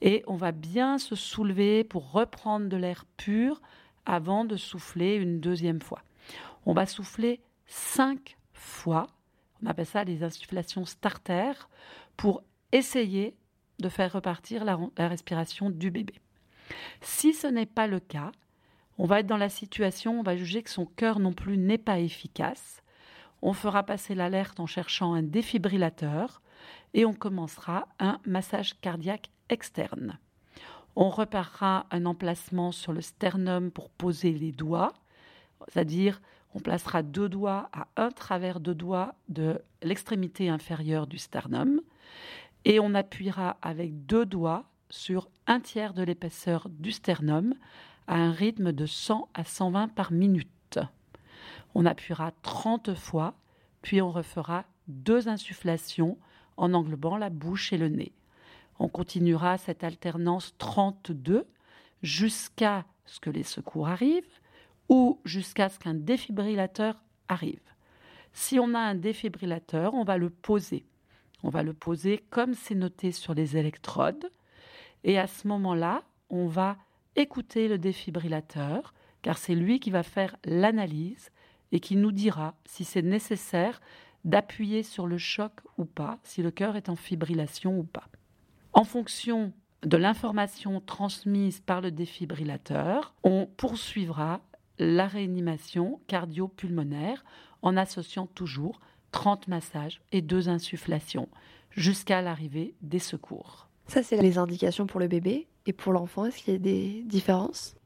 et 0.00 0.22
on 0.26 0.36
va 0.36 0.52
bien 0.52 0.98
se 0.98 1.14
soulever 1.14 1.84
pour 1.84 2.12
reprendre 2.12 2.68
de 2.68 2.76
l'air 2.76 3.04
pur 3.16 3.60
avant 4.04 4.44
de 4.44 4.56
souffler 4.56 5.16
une 5.16 5.40
deuxième 5.40 5.80
fois. 5.80 6.02
On 6.64 6.74
va 6.74 6.86
souffler 6.86 7.40
cinq 7.66 8.36
fois 8.52 9.06
on 9.62 9.66
appelle 9.66 9.86
ça 9.86 10.04
les 10.04 10.22
insufflations 10.22 10.84
starter 10.84 11.52
pour 12.16 12.42
essayer 12.72 13.36
de 13.78 13.88
faire 13.88 14.12
repartir 14.12 14.64
la, 14.64 14.78
respiration 15.08 15.70
du 15.70 15.90
bébé. 15.90 16.14
Si 17.00 17.32
ce 17.32 17.46
n'est 17.46 17.66
pas 17.66 17.86
le 17.86 18.00
cas, 18.00 18.32
on 18.98 19.06
va 19.06 19.20
être 19.20 19.26
dans 19.26 19.36
la 19.36 19.48
situation, 19.48 20.20
on 20.20 20.22
va 20.22 20.36
juger 20.36 20.62
que 20.62 20.70
son 20.70 20.86
cœur 20.86 21.18
non 21.18 21.32
plus 21.32 21.58
n'est 21.58 21.78
pas 21.78 21.98
efficace. 21.98 22.82
On 23.42 23.52
fera 23.52 23.82
passer 23.82 24.14
l'alerte 24.14 24.58
en 24.58 24.66
cherchant 24.66 25.12
un 25.12 25.22
défibrillateur 25.22 26.40
et 26.94 27.04
on 27.04 27.12
commencera 27.12 27.88
un 27.98 28.18
massage 28.24 28.80
cardiaque 28.80 29.30
externe. 29.50 30.18
On 30.96 31.10
reparera 31.10 31.86
un 31.90 32.06
emplacement 32.06 32.72
sur 32.72 32.94
le 32.94 33.02
sternum 33.02 33.70
pour 33.70 33.90
poser 33.90 34.32
les 34.32 34.52
doigts, 34.52 34.94
c'est-à-dire 35.68 36.22
on 36.56 36.58
placera 36.58 37.02
deux 37.02 37.28
doigts 37.28 37.68
à 37.74 37.86
un 37.96 38.10
travers 38.10 38.60
de 38.60 38.72
doigts 38.72 39.14
de 39.28 39.60
l'extrémité 39.82 40.48
inférieure 40.48 41.06
du 41.06 41.18
sternum 41.18 41.82
et 42.64 42.80
on 42.80 42.94
appuiera 42.94 43.58
avec 43.60 44.06
deux 44.06 44.24
doigts 44.24 44.64
sur 44.88 45.28
un 45.46 45.60
tiers 45.60 45.92
de 45.92 46.02
l'épaisseur 46.02 46.70
du 46.70 46.92
sternum 46.92 47.52
à 48.06 48.14
un 48.14 48.32
rythme 48.32 48.72
de 48.72 48.86
100 48.86 49.28
à 49.34 49.44
120 49.44 49.88
par 49.88 50.12
minute. 50.12 50.78
On 51.74 51.84
appuiera 51.84 52.32
30 52.40 52.94
fois, 52.94 53.34
puis 53.82 54.00
on 54.00 54.10
refera 54.10 54.64
deux 54.88 55.28
insufflations 55.28 56.16
en 56.56 56.72
englobant 56.72 57.18
la 57.18 57.28
bouche 57.28 57.74
et 57.74 57.78
le 57.78 57.88
nez. 57.88 58.12
On 58.78 58.88
continuera 58.88 59.58
cette 59.58 59.84
alternance 59.84 60.54
32 60.56 61.46
jusqu'à 62.02 62.86
ce 63.04 63.20
que 63.20 63.28
les 63.28 63.42
secours 63.42 63.88
arrivent 63.88 64.40
ou 64.88 65.20
jusqu'à 65.24 65.68
ce 65.68 65.78
qu'un 65.78 65.94
défibrillateur 65.94 67.02
arrive. 67.28 67.60
Si 68.32 68.58
on 68.58 68.74
a 68.74 68.78
un 68.78 68.94
défibrillateur, 68.94 69.94
on 69.94 70.04
va 70.04 70.18
le 70.18 70.30
poser. 70.30 70.84
On 71.42 71.48
va 71.48 71.62
le 71.62 71.72
poser 71.72 72.24
comme 72.30 72.54
c'est 72.54 72.74
noté 72.74 73.12
sur 73.12 73.34
les 73.34 73.56
électrodes. 73.56 74.30
Et 75.04 75.18
à 75.18 75.26
ce 75.26 75.48
moment-là, 75.48 76.02
on 76.30 76.46
va 76.46 76.76
écouter 77.14 77.68
le 77.68 77.78
défibrillateur, 77.78 78.94
car 79.22 79.38
c'est 79.38 79.54
lui 79.54 79.80
qui 79.80 79.90
va 79.90 80.02
faire 80.02 80.36
l'analyse 80.44 81.30
et 81.72 81.80
qui 81.80 81.96
nous 81.96 82.12
dira 82.12 82.54
si 82.64 82.84
c'est 82.84 83.02
nécessaire 83.02 83.80
d'appuyer 84.24 84.82
sur 84.82 85.06
le 85.06 85.18
choc 85.18 85.52
ou 85.78 85.84
pas, 85.84 86.18
si 86.22 86.42
le 86.42 86.50
cœur 86.50 86.76
est 86.76 86.88
en 86.88 86.96
fibrillation 86.96 87.78
ou 87.78 87.84
pas. 87.84 88.08
En 88.72 88.84
fonction 88.84 89.52
de 89.82 89.96
l'information 89.96 90.80
transmise 90.80 91.60
par 91.60 91.80
le 91.80 91.90
défibrillateur, 91.90 93.14
on 93.22 93.46
poursuivra 93.46 94.40
la 94.78 95.06
réanimation 95.06 96.00
cardio-pulmonaire 96.06 97.24
en 97.62 97.76
associant 97.76 98.26
toujours 98.26 98.80
30 99.12 99.48
massages 99.48 100.00
et 100.12 100.22
deux 100.22 100.48
insufflations 100.48 101.28
jusqu'à 101.70 102.22
l'arrivée 102.22 102.74
des 102.82 102.98
secours. 102.98 103.68
Ça, 103.86 104.02
c'est 104.02 104.20
les 104.20 104.38
indications 104.38 104.86
pour 104.86 105.00
le 105.00 105.08
bébé. 105.08 105.48
Et 105.66 105.72
pour 105.72 105.92
l'enfant, 105.92 106.24
est-ce 106.24 106.38
qu'il 106.38 106.52
y 106.52 106.56
a 106.56 106.60
des 106.60 107.02
différences? 107.04 107.76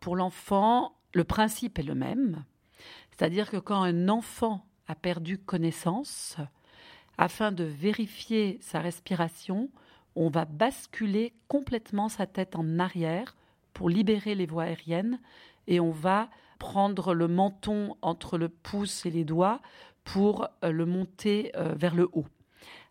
Pour 0.00 0.16
l'enfant, 0.16 0.94
le 1.14 1.24
principe 1.24 1.78
est 1.78 1.84
le 1.84 1.94
même. 1.94 2.44
C'est-à-dire 3.10 3.50
que 3.50 3.56
quand 3.56 3.82
un 3.82 4.08
enfant 4.08 4.66
a 4.88 4.94
perdu 4.94 5.38
connaissance, 5.38 6.36
afin 7.18 7.52
de 7.52 7.64
vérifier 7.64 8.58
sa 8.62 8.80
respiration, 8.80 9.70
on 10.16 10.28
va 10.30 10.44
basculer 10.44 11.34
complètement 11.48 12.08
sa 12.08 12.26
tête 12.26 12.56
en 12.56 12.78
arrière 12.78 13.36
pour 13.72 13.88
libérer 13.88 14.34
les 14.34 14.46
voies 14.46 14.64
aériennes 14.64 15.20
et 15.66 15.80
on 15.80 15.90
va 15.90 16.28
prendre 16.58 17.14
le 17.14 17.28
menton 17.28 17.96
entre 18.02 18.38
le 18.38 18.48
pouce 18.48 19.06
et 19.06 19.10
les 19.10 19.24
doigts 19.24 19.60
pour 20.04 20.48
euh, 20.64 20.70
le 20.70 20.86
monter 20.86 21.52
euh, 21.56 21.74
vers 21.74 21.94
le 21.94 22.08
haut. 22.12 22.26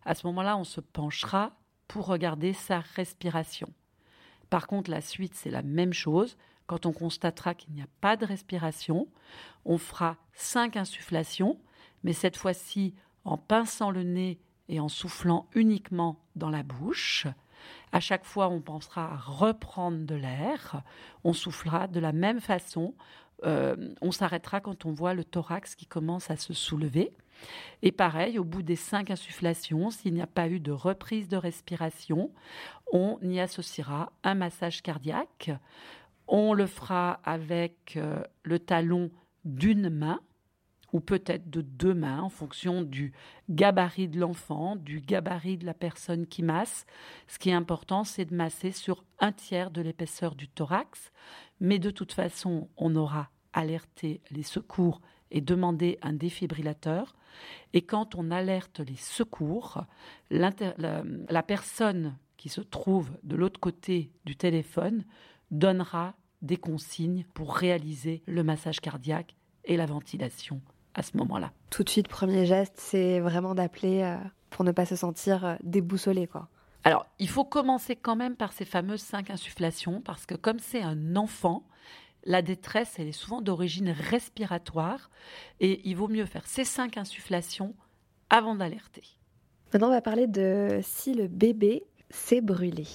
À 0.03 0.15
ce 0.15 0.25
moment-là, 0.27 0.57
on 0.57 0.63
se 0.63 0.81
penchera 0.81 1.51
pour 1.87 2.07
regarder 2.07 2.53
sa 2.53 2.79
respiration. 2.79 3.71
Par 4.49 4.67
contre, 4.67 4.89
la 4.89 5.01
suite, 5.01 5.35
c'est 5.35 5.51
la 5.51 5.61
même 5.61 5.93
chose. 5.93 6.37
Quand 6.65 6.85
on 6.85 6.93
constatera 6.93 7.53
qu'il 7.53 7.73
n'y 7.73 7.81
a 7.81 7.87
pas 8.01 8.15
de 8.15 8.25
respiration, 8.25 9.07
on 9.65 9.77
fera 9.77 10.17
cinq 10.33 10.77
insufflations, 10.77 11.59
mais 12.03 12.13
cette 12.13 12.37
fois-ci 12.37 12.93
en 13.25 13.37
pinçant 13.37 13.91
le 13.91 14.03
nez 14.03 14.39
et 14.67 14.79
en 14.79 14.89
soufflant 14.89 15.47
uniquement 15.53 16.19
dans 16.35 16.49
la 16.49 16.63
bouche. 16.63 17.27
À 17.91 17.99
chaque 17.99 18.25
fois, 18.25 18.49
on 18.49 18.61
pensera 18.61 19.13
à 19.13 19.15
reprendre 19.15 20.05
de 20.05 20.15
l'air. 20.15 20.83
On 21.23 21.33
soufflera 21.33 21.87
de 21.87 21.99
la 21.99 22.11
même 22.11 22.39
façon. 22.39 22.93
Euh, 23.45 23.75
on 24.01 24.11
s'arrêtera 24.11 24.59
quand 24.59 24.85
on 24.85 24.91
voit 24.91 25.13
le 25.13 25.23
thorax 25.23 25.75
qui 25.75 25.85
commence 25.85 26.29
à 26.29 26.35
se 26.35 26.53
soulever. 26.53 27.11
Et 27.81 27.91
pareil, 27.91 28.37
au 28.37 28.43
bout 28.43 28.63
des 28.63 28.75
cinq 28.75 29.11
insufflations, 29.11 29.89
s'il 29.91 30.13
n'y 30.13 30.21
a 30.21 30.27
pas 30.27 30.49
eu 30.49 30.59
de 30.59 30.71
reprise 30.71 31.29
de 31.29 31.37
respiration, 31.37 32.31
on 32.91 33.17
y 33.21 33.39
associera 33.39 34.11
un 34.23 34.35
massage 34.35 34.81
cardiaque. 34.81 35.51
On 36.27 36.53
le 36.53 36.67
fera 36.67 37.21
avec 37.23 37.93
euh, 37.95 38.21
le 38.43 38.59
talon 38.59 39.09
d'une 39.45 39.89
main 39.89 40.19
ou 40.93 40.99
peut-être 40.99 41.49
de 41.49 41.61
deux 41.61 41.93
mains 41.93 42.21
en 42.21 42.29
fonction 42.29 42.81
du 42.81 43.13
gabarit 43.49 44.07
de 44.07 44.19
l'enfant, 44.19 44.75
du 44.75 45.01
gabarit 45.01 45.57
de 45.57 45.65
la 45.65 45.73
personne 45.73 46.25
qui 46.25 46.43
masse. 46.43 46.85
Ce 47.27 47.39
qui 47.39 47.49
est 47.49 47.53
important, 47.53 48.03
c'est 48.03 48.25
de 48.25 48.35
masser 48.35 48.71
sur 48.71 49.03
un 49.19 49.31
tiers 49.31 49.71
de 49.71 49.81
l'épaisseur 49.81 50.35
du 50.35 50.47
thorax, 50.47 51.11
mais 51.59 51.79
de 51.79 51.91
toute 51.91 52.13
façon, 52.13 52.69
on 52.77 52.95
aura 52.95 53.29
alerté 53.53 54.21
les 54.31 54.43
secours 54.43 55.01
et 55.31 55.41
demandé 55.41 55.97
un 56.01 56.13
défibrillateur. 56.13 57.15
Et 57.73 57.83
quand 57.83 58.15
on 58.15 58.31
alerte 58.31 58.79
les 58.79 58.95
secours, 58.95 59.83
la, 60.31 60.51
la 60.77 61.43
personne 61.43 62.15
qui 62.37 62.49
se 62.49 62.61
trouve 62.61 63.11
de 63.23 63.35
l'autre 63.35 63.59
côté 63.59 64.11
du 64.25 64.35
téléphone 64.35 65.05
donnera 65.51 66.15
des 66.41 66.57
consignes 66.57 67.25
pour 67.33 67.55
réaliser 67.55 68.23
le 68.25 68.43
massage 68.43 68.79
cardiaque 68.79 69.35
et 69.65 69.77
la 69.77 69.85
ventilation 69.85 70.61
à 70.99 71.03
ce 71.03 71.15
moment-là. 71.17 71.51
Tout 71.69 71.83
de 71.83 71.89
suite, 71.89 72.09
premier 72.09 72.45
geste, 72.45 72.75
c'est 72.75 73.21
vraiment 73.21 73.55
d'appeler 73.55 74.01
euh, 74.01 74.17
pour 74.49 74.65
ne 74.65 74.71
pas 74.71 74.85
se 74.85 74.97
sentir 74.97 75.45
euh, 75.45 75.55
déboussolé, 75.63 76.27
quoi. 76.27 76.49
Alors, 76.83 77.05
il 77.19 77.29
faut 77.29 77.45
commencer 77.45 77.95
quand 77.95 78.15
même 78.15 78.35
par 78.35 78.51
ces 78.53 78.65
fameuses 78.65 79.01
cinq 79.01 79.29
insufflations, 79.29 80.01
parce 80.01 80.25
que 80.25 80.35
comme 80.35 80.59
c'est 80.59 80.81
un 80.81 81.15
enfant, 81.15 81.65
la 82.25 82.41
détresse, 82.41 82.95
elle 82.99 83.07
est 83.07 83.13
souvent 83.13 83.41
d'origine 83.41 83.89
respiratoire, 83.89 85.09
et 85.61 85.81
il 85.89 85.95
vaut 85.95 86.07
mieux 86.09 86.25
faire 86.25 86.45
ces 86.47 86.65
cinq 86.65 86.97
insufflations 86.97 87.73
avant 88.29 88.55
d'alerter. 88.55 89.03
Maintenant, 89.73 89.87
on 89.87 89.91
va 89.91 90.01
parler 90.01 90.27
de 90.27 90.79
si 90.83 91.13
le 91.13 91.27
bébé 91.27 91.83
s'est 92.09 92.41
brûlé. 92.41 92.87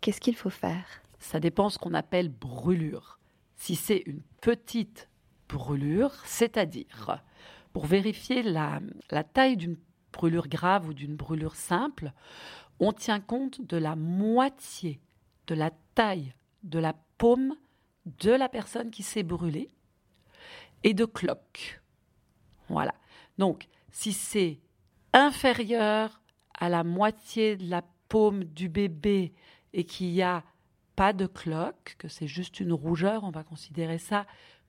Qu'est-ce 0.00 0.20
qu'il 0.20 0.36
faut 0.36 0.50
faire? 0.50 0.84
Ça 1.18 1.40
dépend 1.40 1.70
ce 1.70 1.78
qu'on 1.78 1.94
appelle 1.94 2.28
brûlure. 2.28 3.18
Si 3.56 3.76
c'est 3.76 4.02
une 4.06 4.22
petite 4.40 5.08
brûlure, 5.52 6.12
c'est-à-dire 6.24 7.22
pour 7.72 7.86
vérifier 7.86 8.42
la, 8.42 8.80
la 9.10 9.24
taille 9.24 9.56
d'une 9.56 9.76
brûlure 10.12 10.48
grave 10.48 10.88
ou 10.88 10.94
d'une 10.94 11.16
brûlure 11.16 11.56
simple, 11.56 12.12
on 12.80 12.92
tient 12.92 13.20
compte 13.20 13.60
de 13.60 13.76
la 13.76 13.96
moitié 13.96 15.00
de 15.46 15.54
la 15.54 15.70
taille 15.94 16.34
de 16.62 16.78
la 16.78 16.94
paume 17.18 17.54
de 18.20 18.30
la 18.30 18.48
personne 18.48 18.90
qui 18.90 19.02
s'est 19.02 19.22
brûlée 19.22 19.68
et 20.84 20.94
de 20.94 21.04
cloque. 21.04 21.80
Voilà. 22.68 22.94
Donc, 23.38 23.68
si 23.90 24.12
c'est 24.12 24.58
inférieur 25.12 26.20
à 26.58 26.68
la 26.68 26.84
moitié 26.84 27.56
de 27.56 27.68
la 27.68 27.82
paume 28.08 28.44
du 28.44 28.68
bébé 28.68 29.32
et 29.72 29.84
qu'il 29.84 30.08
n'y 30.08 30.22
a 30.22 30.44
pas 30.96 31.12
de 31.12 31.26
cloque, 31.26 31.96
que 31.98 32.08
c'est 32.08 32.26
juste 32.26 32.60
une 32.60 32.72
rougeur, 32.72 33.24
on 33.24 33.30
va 33.30 33.44
considérer 33.44 33.98
ça 33.98 34.26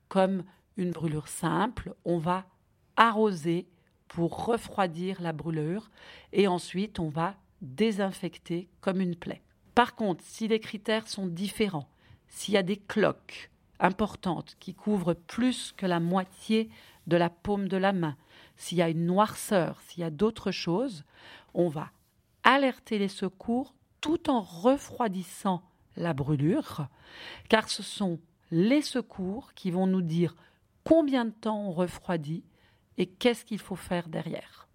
comme 0.08 0.44
une 0.76 0.90
brûlure 0.90 1.28
simple. 1.28 1.94
On 2.04 2.18
va 2.18 2.44
arroser 2.96 3.66
pour 4.08 4.46
refroidir 4.46 5.20
la 5.20 5.32
brûlure 5.32 5.90
et 6.32 6.46
ensuite 6.46 6.98
on 6.98 7.08
va 7.08 7.34
désinfecter 7.62 8.68
comme 8.80 9.00
une 9.00 9.16
plaie. 9.16 9.42
Par 9.74 9.94
contre, 9.94 10.22
si 10.24 10.46
les 10.46 10.60
critères 10.60 11.08
sont 11.08 11.26
différents, 11.26 11.88
s'il 12.28 12.54
y 12.54 12.58
a 12.58 12.62
des 12.62 12.76
cloques 12.76 13.50
importantes 13.80 14.56
qui 14.60 14.74
couvrent 14.74 15.14
plus 15.14 15.72
que 15.76 15.86
la 15.86 16.00
moitié 16.00 16.70
de 17.06 17.16
la 17.16 17.30
paume 17.30 17.68
de 17.68 17.76
la 17.76 17.92
main, 17.92 18.16
s'il 18.56 18.78
y 18.78 18.82
a 18.82 18.88
une 18.88 19.06
noirceur, 19.06 19.80
s'il 19.82 20.00
y 20.00 20.04
a 20.04 20.10
d'autres 20.10 20.52
choses, 20.52 21.04
on 21.54 21.68
va 21.68 21.90
alerter 22.44 22.98
les 22.98 23.08
secours 23.08 23.74
tout 24.00 24.30
en 24.30 24.40
refroidissant 24.40 25.62
la 25.96 26.12
brûlure, 26.12 26.88
car 27.48 27.68
ce 27.68 27.82
sont 27.82 28.20
les 28.50 28.82
secours 28.82 29.54
qui 29.54 29.70
vont 29.70 29.86
nous 29.86 30.02
dire 30.02 30.36
combien 30.84 31.24
de 31.24 31.30
temps 31.30 31.66
on 31.66 31.72
refroidit 31.72 32.44
et 32.98 33.06
qu'est-ce 33.06 33.44
qu'il 33.44 33.58
faut 33.58 33.76
faire 33.76 34.08
derrière. 34.08 34.68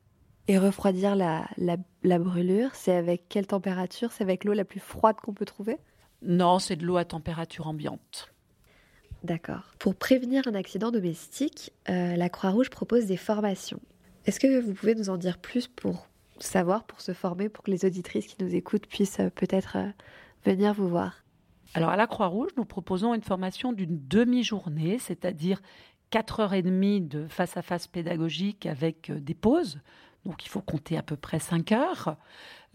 Et 0.47 0.57
refroidir 0.57 1.15
la, 1.15 1.47
la, 1.57 2.19
brûlure, 2.19 2.73
c'est 2.73 2.95
avec 2.95 3.29
quelle 3.29 3.45
température? 3.45 4.11
C'est 4.11 4.23
avec 4.23 4.43
l'eau 4.43 4.53
la 4.53 4.65
plus 4.65 4.79
froide 4.79 5.17
qu'on 5.17 5.33
peut 5.33 5.45
trouver? 5.45 5.77
Non, 6.23 6.57
c'est 6.57 6.75
de 6.75 6.85
l'eau 6.85 6.97
à 6.97 7.05
température 7.05 7.67
ambiante. 7.67 8.33
D'accord. 9.23 9.75
Pour 9.77 9.95
prévenir 9.95 10.47
un 10.47 10.55
accident 10.55 10.91
domestique, 10.91 11.71
euh, 11.89 12.15
la 12.15 12.29
Croix-Rouge 12.29 12.69
propose 12.69 13.05
des 13.05 13.17
formations. 13.17 13.79
Est-ce 14.25 14.39
que 14.39 14.59
vous 14.59 14.73
pouvez 14.73 14.95
nous 14.95 15.09
en 15.09 15.17
dire 15.17 15.37
plus 15.37 15.67
pour 15.67 16.07
savoir, 16.39 16.83
pour 16.85 17.01
se 17.01 17.13
former, 17.13 17.49
pour 17.49 17.63
que 17.63 17.71
les 17.71 17.85
auditrices 17.85 18.25
qui 18.25 18.43
nous 18.43 18.55
écoutent 18.55 18.87
puissent 18.87 19.19
euh, 19.19 19.29
peut-être 19.29 19.77
euh, 19.77 19.89
venir 20.45 20.73
vous 20.73 20.89
voir? 20.89 21.23
Alors 21.75 21.89
à 21.89 21.95
la 21.95 22.07
Croix-Rouge, 22.07 22.51
nous 22.57 22.65
proposons 22.65 23.13
une 23.13 23.21
formation 23.21 23.71
d'une 23.71 23.99
demi-journée, 24.07 24.97
c'est-à-dire 24.97 25.61
4 26.09 26.39
heures 26.39 26.53
et 26.53 26.61
demie 26.61 27.01
de 27.01 27.27
face-à-face 27.27 27.87
pédagogique 27.87 28.65
avec 28.65 29.11
des 29.11 29.33
pauses. 29.33 29.79
Donc 30.25 30.45
il 30.45 30.49
faut 30.49 30.61
compter 30.61 30.97
à 30.97 31.01
peu 31.01 31.15
près 31.15 31.39
5 31.39 31.71
heures. 31.71 32.17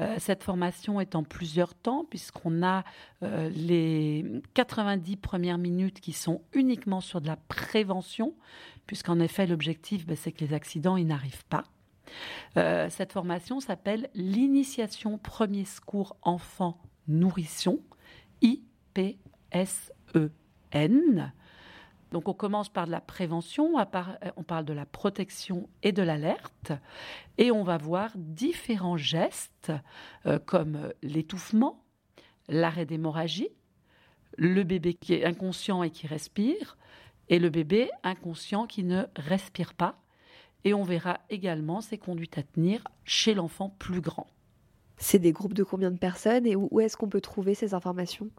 Euh, 0.00 0.16
cette 0.18 0.42
formation 0.42 1.00
est 1.00 1.14
en 1.14 1.22
plusieurs 1.22 1.74
temps 1.74 2.04
puisqu'on 2.04 2.64
a 2.64 2.84
euh, 3.22 3.48
les 3.50 4.24
90 4.54 5.16
premières 5.16 5.58
minutes 5.58 6.00
qui 6.00 6.12
sont 6.12 6.42
uniquement 6.52 7.00
sur 7.00 7.20
de 7.20 7.28
la 7.28 7.36
prévention, 7.36 8.34
puisqu'en 8.86 9.20
effet 9.20 9.46
l'objectif 9.46 10.06
ben, 10.06 10.16
c'est 10.16 10.32
que 10.32 10.44
les 10.44 10.52
accidents 10.52 10.96
ils 10.96 11.06
n'arrivent 11.06 11.44
pas. 11.44 11.64
Euh, 12.56 12.88
cette 12.90 13.12
formation 13.12 13.60
s'appelle 13.60 14.10
l'initiation 14.14 15.18
premier 15.18 15.64
secours 15.64 16.16
enfant 16.22 16.80
nourrisson, 17.06 17.80
IPSEN. 18.42 19.14
Donc 22.14 22.28
on 22.28 22.32
commence 22.32 22.68
par 22.68 22.86
de 22.86 22.92
la 22.92 23.00
prévention, 23.00 23.76
euh, 23.76 23.84
on 24.36 24.44
parle 24.44 24.64
de 24.64 24.72
la 24.72 24.86
protection 24.86 25.68
et 25.82 25.90
de 25.90 26.00
l'alerte, 26.00 26.70
et 27.38 27.50
on 27.50 27.64
va 27.64 27.76
voir 27.76 28.12
différents 28.14 28.96
gestes 28.96 29.72
euh, 30.24 30.38
comme 30.38 30.92
l'étouffement, 31.02 31.82
l'arrêt 32.46 32.86
d'hémorragie, 32.86 33.48
le 34.38 34.62
bébé 34.62 34.94
qui 34.94 35.14
est 35.14 35.24
inconscient 35.24 35.82
et 35.82 35.90
qui 35.90 36.06
respire, 36.06 36.78
et 37.30 37.40
le 37.40 37.50
bébé 37.50 37.90
inconscient 38.04 38.68
qui 38.68 38.84
ne 38.84 39.06
respire 39.16 39.74
pas. 39.74 39.98
Et 40.62 40.72
on 40.72 40.84
verra 40.84 41.18
également 41.30 41.80
ces 41.80 41.98
conduites 41.98 42.38
à 42.38 42.44
tenir 42.44 42.84
chez 43.02 43.34
l'enfant 43.34 43.74
plus 43.80 44.00
grand. 44.00 44.28
C'est 44.98 45.18
des 45.18 45.32
groupes 45.32 45.54
de 45.54 45.64
combien 45.64 45.90
de 45.90 45.98
personnes 45.98 46.46
et 46.46 46.54
où 46.54 46.78
est-ce 46.78 46.96
qu'on 46.96 47.08
peut 47.08 47.20
trouver 47.20 47.56
ces 47.56 47.74
informations? 47.74 48.30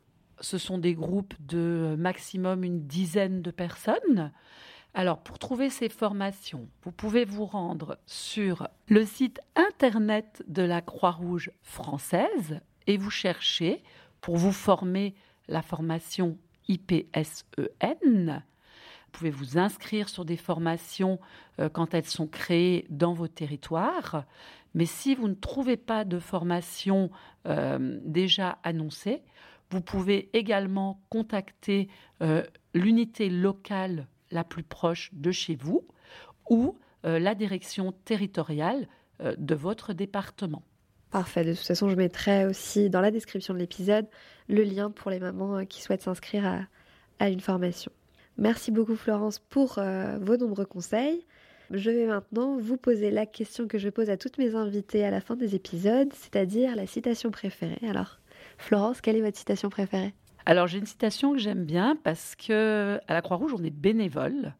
Ce 0.45 0.59
sont 0.59 0.77
des 0.77 0.93
groupes 0.93 1.33
de 1.39 1.95
maximum 1.97 2.63
une 2.63 2.85
dizaine 2.85 3.41
de 3.41 3.49
personnes. 3.49 4.31
Alors, 4.93 5.23
pour 5.23 5.39
trouver 5.39 5.71
ces 5.71 5.89
formations, 5.89 6.69
vous 6.83 6.91
pouvez 6.91 7.25
vous 7.25 7.45
rendre 7.45 7.97
sur 8.05 8.67
le 8.87 9.05
site 9.05 9.41
internet 9.55 10.43
de 10.47 10.61
la 10.61 10.81
Croix-Rouge 10.81 11.51
française 11.63 12.61
et 12.85 12.97
vous 12.97 13.09
cherchez 13.09 13.81
pour 14.21 14.37
vous 14.37 14.51
former 14.51 15.15
la 15.47 15.63
formation 15.63 16.37
IPSEN. 16.67 18.43
Vous 18.43 19.11
pouvez 19.11 19.31
vous 19.31 19.57
inscrire 19.57 20.09
sur 20.09 20.25
des 20.25 20.37
formations 20.37 21.19
euh, 21.59 21.69
quand 21.69 21.95
elles 21.95 22.05
sont 22.05 22.27
créées 22.27 22.85
dans 22.91 23.13
vos 23.13 23.27
territoires. 23.27 24.25
Mais 24.75 24.85
si 24.85 25.15
vous 25.15 25.27
ne 25.27 25.33
trouvez 25.33 25.77
pas 25.77 26.05
de 26.05 26.19
formation 26.19 27.09
euh, 27.47 27.99
déjà 28.03 28.59
annoncée, 28.63 29.23
vous 29.71 29.81
pouvez 29.81 30.29
également 30.33 31.01
contacter 31.09 31.89
euh, 32.21 32.43
l'unité 32.73 33.29
locale 33.29 34.07
la 34.31 34.43
plus 34.43 34.63
proche 34.63 35.09
de 35.13 35.31
chez 35.31 35.55
vous 35.55 35.85
ou 36.49 36.77
euh, 37.05 37.19
la 37.19 37.35
direction 37.35 37.91
territoriale 38.05 38.87
euh, 39.21 39.35
de 39.37 39.55
votre 39.55 39.93
département. 39.93 40.63
Parfait. 41.11 41.43
De 41.43 41.53
toute 41.53 41.65
façon, 41.65 41.89
je 41.89 41.95
mettrai 41.95 42.45
aussi 42.45 42.89
dans 42.89 43.01
la 43.01 43.11
description 43.11 43.53
de 43.53 43.59
l'épisode 43.59 44.07
le 44.49 44.63
lien 44.63 44.91
pour 44.91 45.11
les 45.11 45.19
mamans 45.19 45.65
qui 45.65 45.81
souhaitent 45.81 46.01
s'inscrire 46.01 46.67
à, 47.19 47.29
une 47.29 47.39
formation. 47.39 47.91
Merci 48.37 48.71
beaucoup 48.71 48.97
Florence 48.97 49.39
pour 49.39 49.79
vos 50.19 50.35
nombreux 50.35 50.65
conseils. 50.65 51.25
Je 51.71 51.89
vais 51.89 52.05
maintenant 52.05 52.57
vous 52.57 52.75
poser 52.75 53.11
la 53.11 53.25
question 53.25 53.67
que 53.67 53.77
je 53.77 53.87
pose 53.87 54.09
à 54.09 54.17
toutes 54.17 54.37
mes 54.37 54.55
invitées 54.55 55.05
à 55.05 55.09
la 55.09 55.21
fin 55.21 55.37
des 55.37 55.55
épisodes, 55.55 56.11
c'est-à-dire 56.13 56.75
la 56.75 56.85
citation 56.85 57.31
préférée. 57.31 57.79
Alors, 57.87 58.19
Florence, 58.57 59.01
quelle 59.01 59.15
est 59.15 59.21
votre 59.21 59.37
citation 59.37 59.69
préférée? 59.69 60.13
Alors 60.45 60.67
j'ai 60.67 60.77
une 60.77 60.85
citation 60.85 61.33
que 61.33 61.39
j'aime 61.39 61.65
bien 61.65 61.97
parce 62.03 62.35
que 62.35 62.99
à 63.07 63.13
la 63.13 63.21
Croix-Rouge 63.21 63.53
on 63.57 63.63
est 63.63 63.71
bénévole 63.71 64.53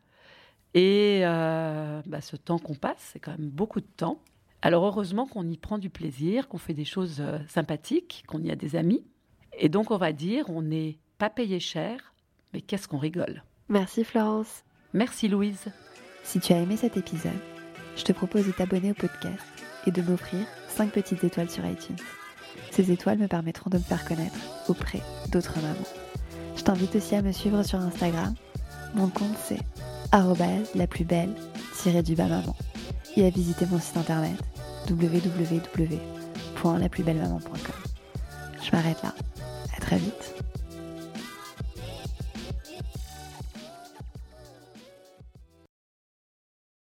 et 0.74 1.22
euh, 1.24 2.02
bah, 2.08 2.22
ce 2.22 2.36
temps 2.36 2.58
qu'on 2.58 2.74
passe 2.74 3.12
c'est 3.14 3.20
quand 3.20 3.38
même 3.38 3.50
beaucoup 3.50 3.82
de 3.82 3.88
temps. 3.98 4.20
Alors 4.62 4.86
heureusement 4.86 5.28
qu'on 5.28 5.48
y 5.48 5.58
prend 5.58 5.78
du 5.78 5.92
plaisir, 5.92 6.48
qu'on 6.48 6.58
fait 6.58 6.74
des 6.74 6.86
choses 6.86 7.18
euh, 7.20 7.38
sympathiques, 7.48 8.24
qu'on 8.28 8.42
y 8.42 8.52
a 8.52 8.56
des 8.56 8.76
amis 8.76 9.06
et 9.58 9.70
donc 9.70 9.92
on 9.92 9.98
va 9.98 10.12
dire 10.12 10.50
on 10.50 10.64
n'est 10.64 10.98
pas 11.20 11.30
payé 11.30 11.60
cher, 11.60 12.14
mais 12.54 12.62
qu'est-ce 12.62 12.88
qu'on 12.88 12.98
rigole? 12.98 13.44
Merci 13.70 14.04
Florence. 14.04 14.64
Merci 14.94 15.28
Louise. 15.28 15.68
Si 16.24 16.40
tu 16.40 16.54
as 16.54 16.60
aimé 16.60 16.78
cet 16.78 16.98
épisode, 16.98 17.32
je 17.96 18.04
te 18.04 18.12
propose 18.12 18.48
de 18.48 18.52
t'abonner 18.52 18.92
au 18.92 18.96
podcast 18.96 19.46
et 19.86 19.92
de 19.92 20.02
m'offrir 20.02 20.48
5 20.70 20.92
petites 20.92 21.24
étoiles 21.24 21.50
sur 21.50 21.66
iTunes. 21.66 21.96
Ces 22.76 22.92
étoiles 22.92 23.18
me 23.20 23.28
permettront 23.28 23.70
de 23.70 23.78
me 23.78 23.84
faire 23.84 24.04
connaître 24.04 24.36
auprès 24.68 25.02
d'autres 25.32 25.56
mamans. 25.62 25.76
Je 26.58 26.64
t'invite 26.64 26.98
aussi 26.98 27.16
à 27.16 27.22
me 27.22 27.32
suivre 27.32 27.64
sur 27.64 27.80
Instagram. 27.80 28.34
Mon 28.96 29.08
compte 29.08 29.38
c'est 29.42 29.62
la 30.76 30.86
plus 30.86 31.06
belle 31.06 31.34
du 32.04 32.16
bas 32.16 32.28
maman 32.28 32.54
et 33.16 33.26
à 33.26 33.30
visiter 33.30 33.66
mon 33.68 33.80
site 33.80 33.96
internet 33.96 34.36
www.laplusbellemaman.com. 34.90 37.76
Je 38.62 38.72
m'arrête 38.76 39.02
là. 39.04 39.16
À 39.78 39.80
très 39.80 39.98
vite. 39.98 40.45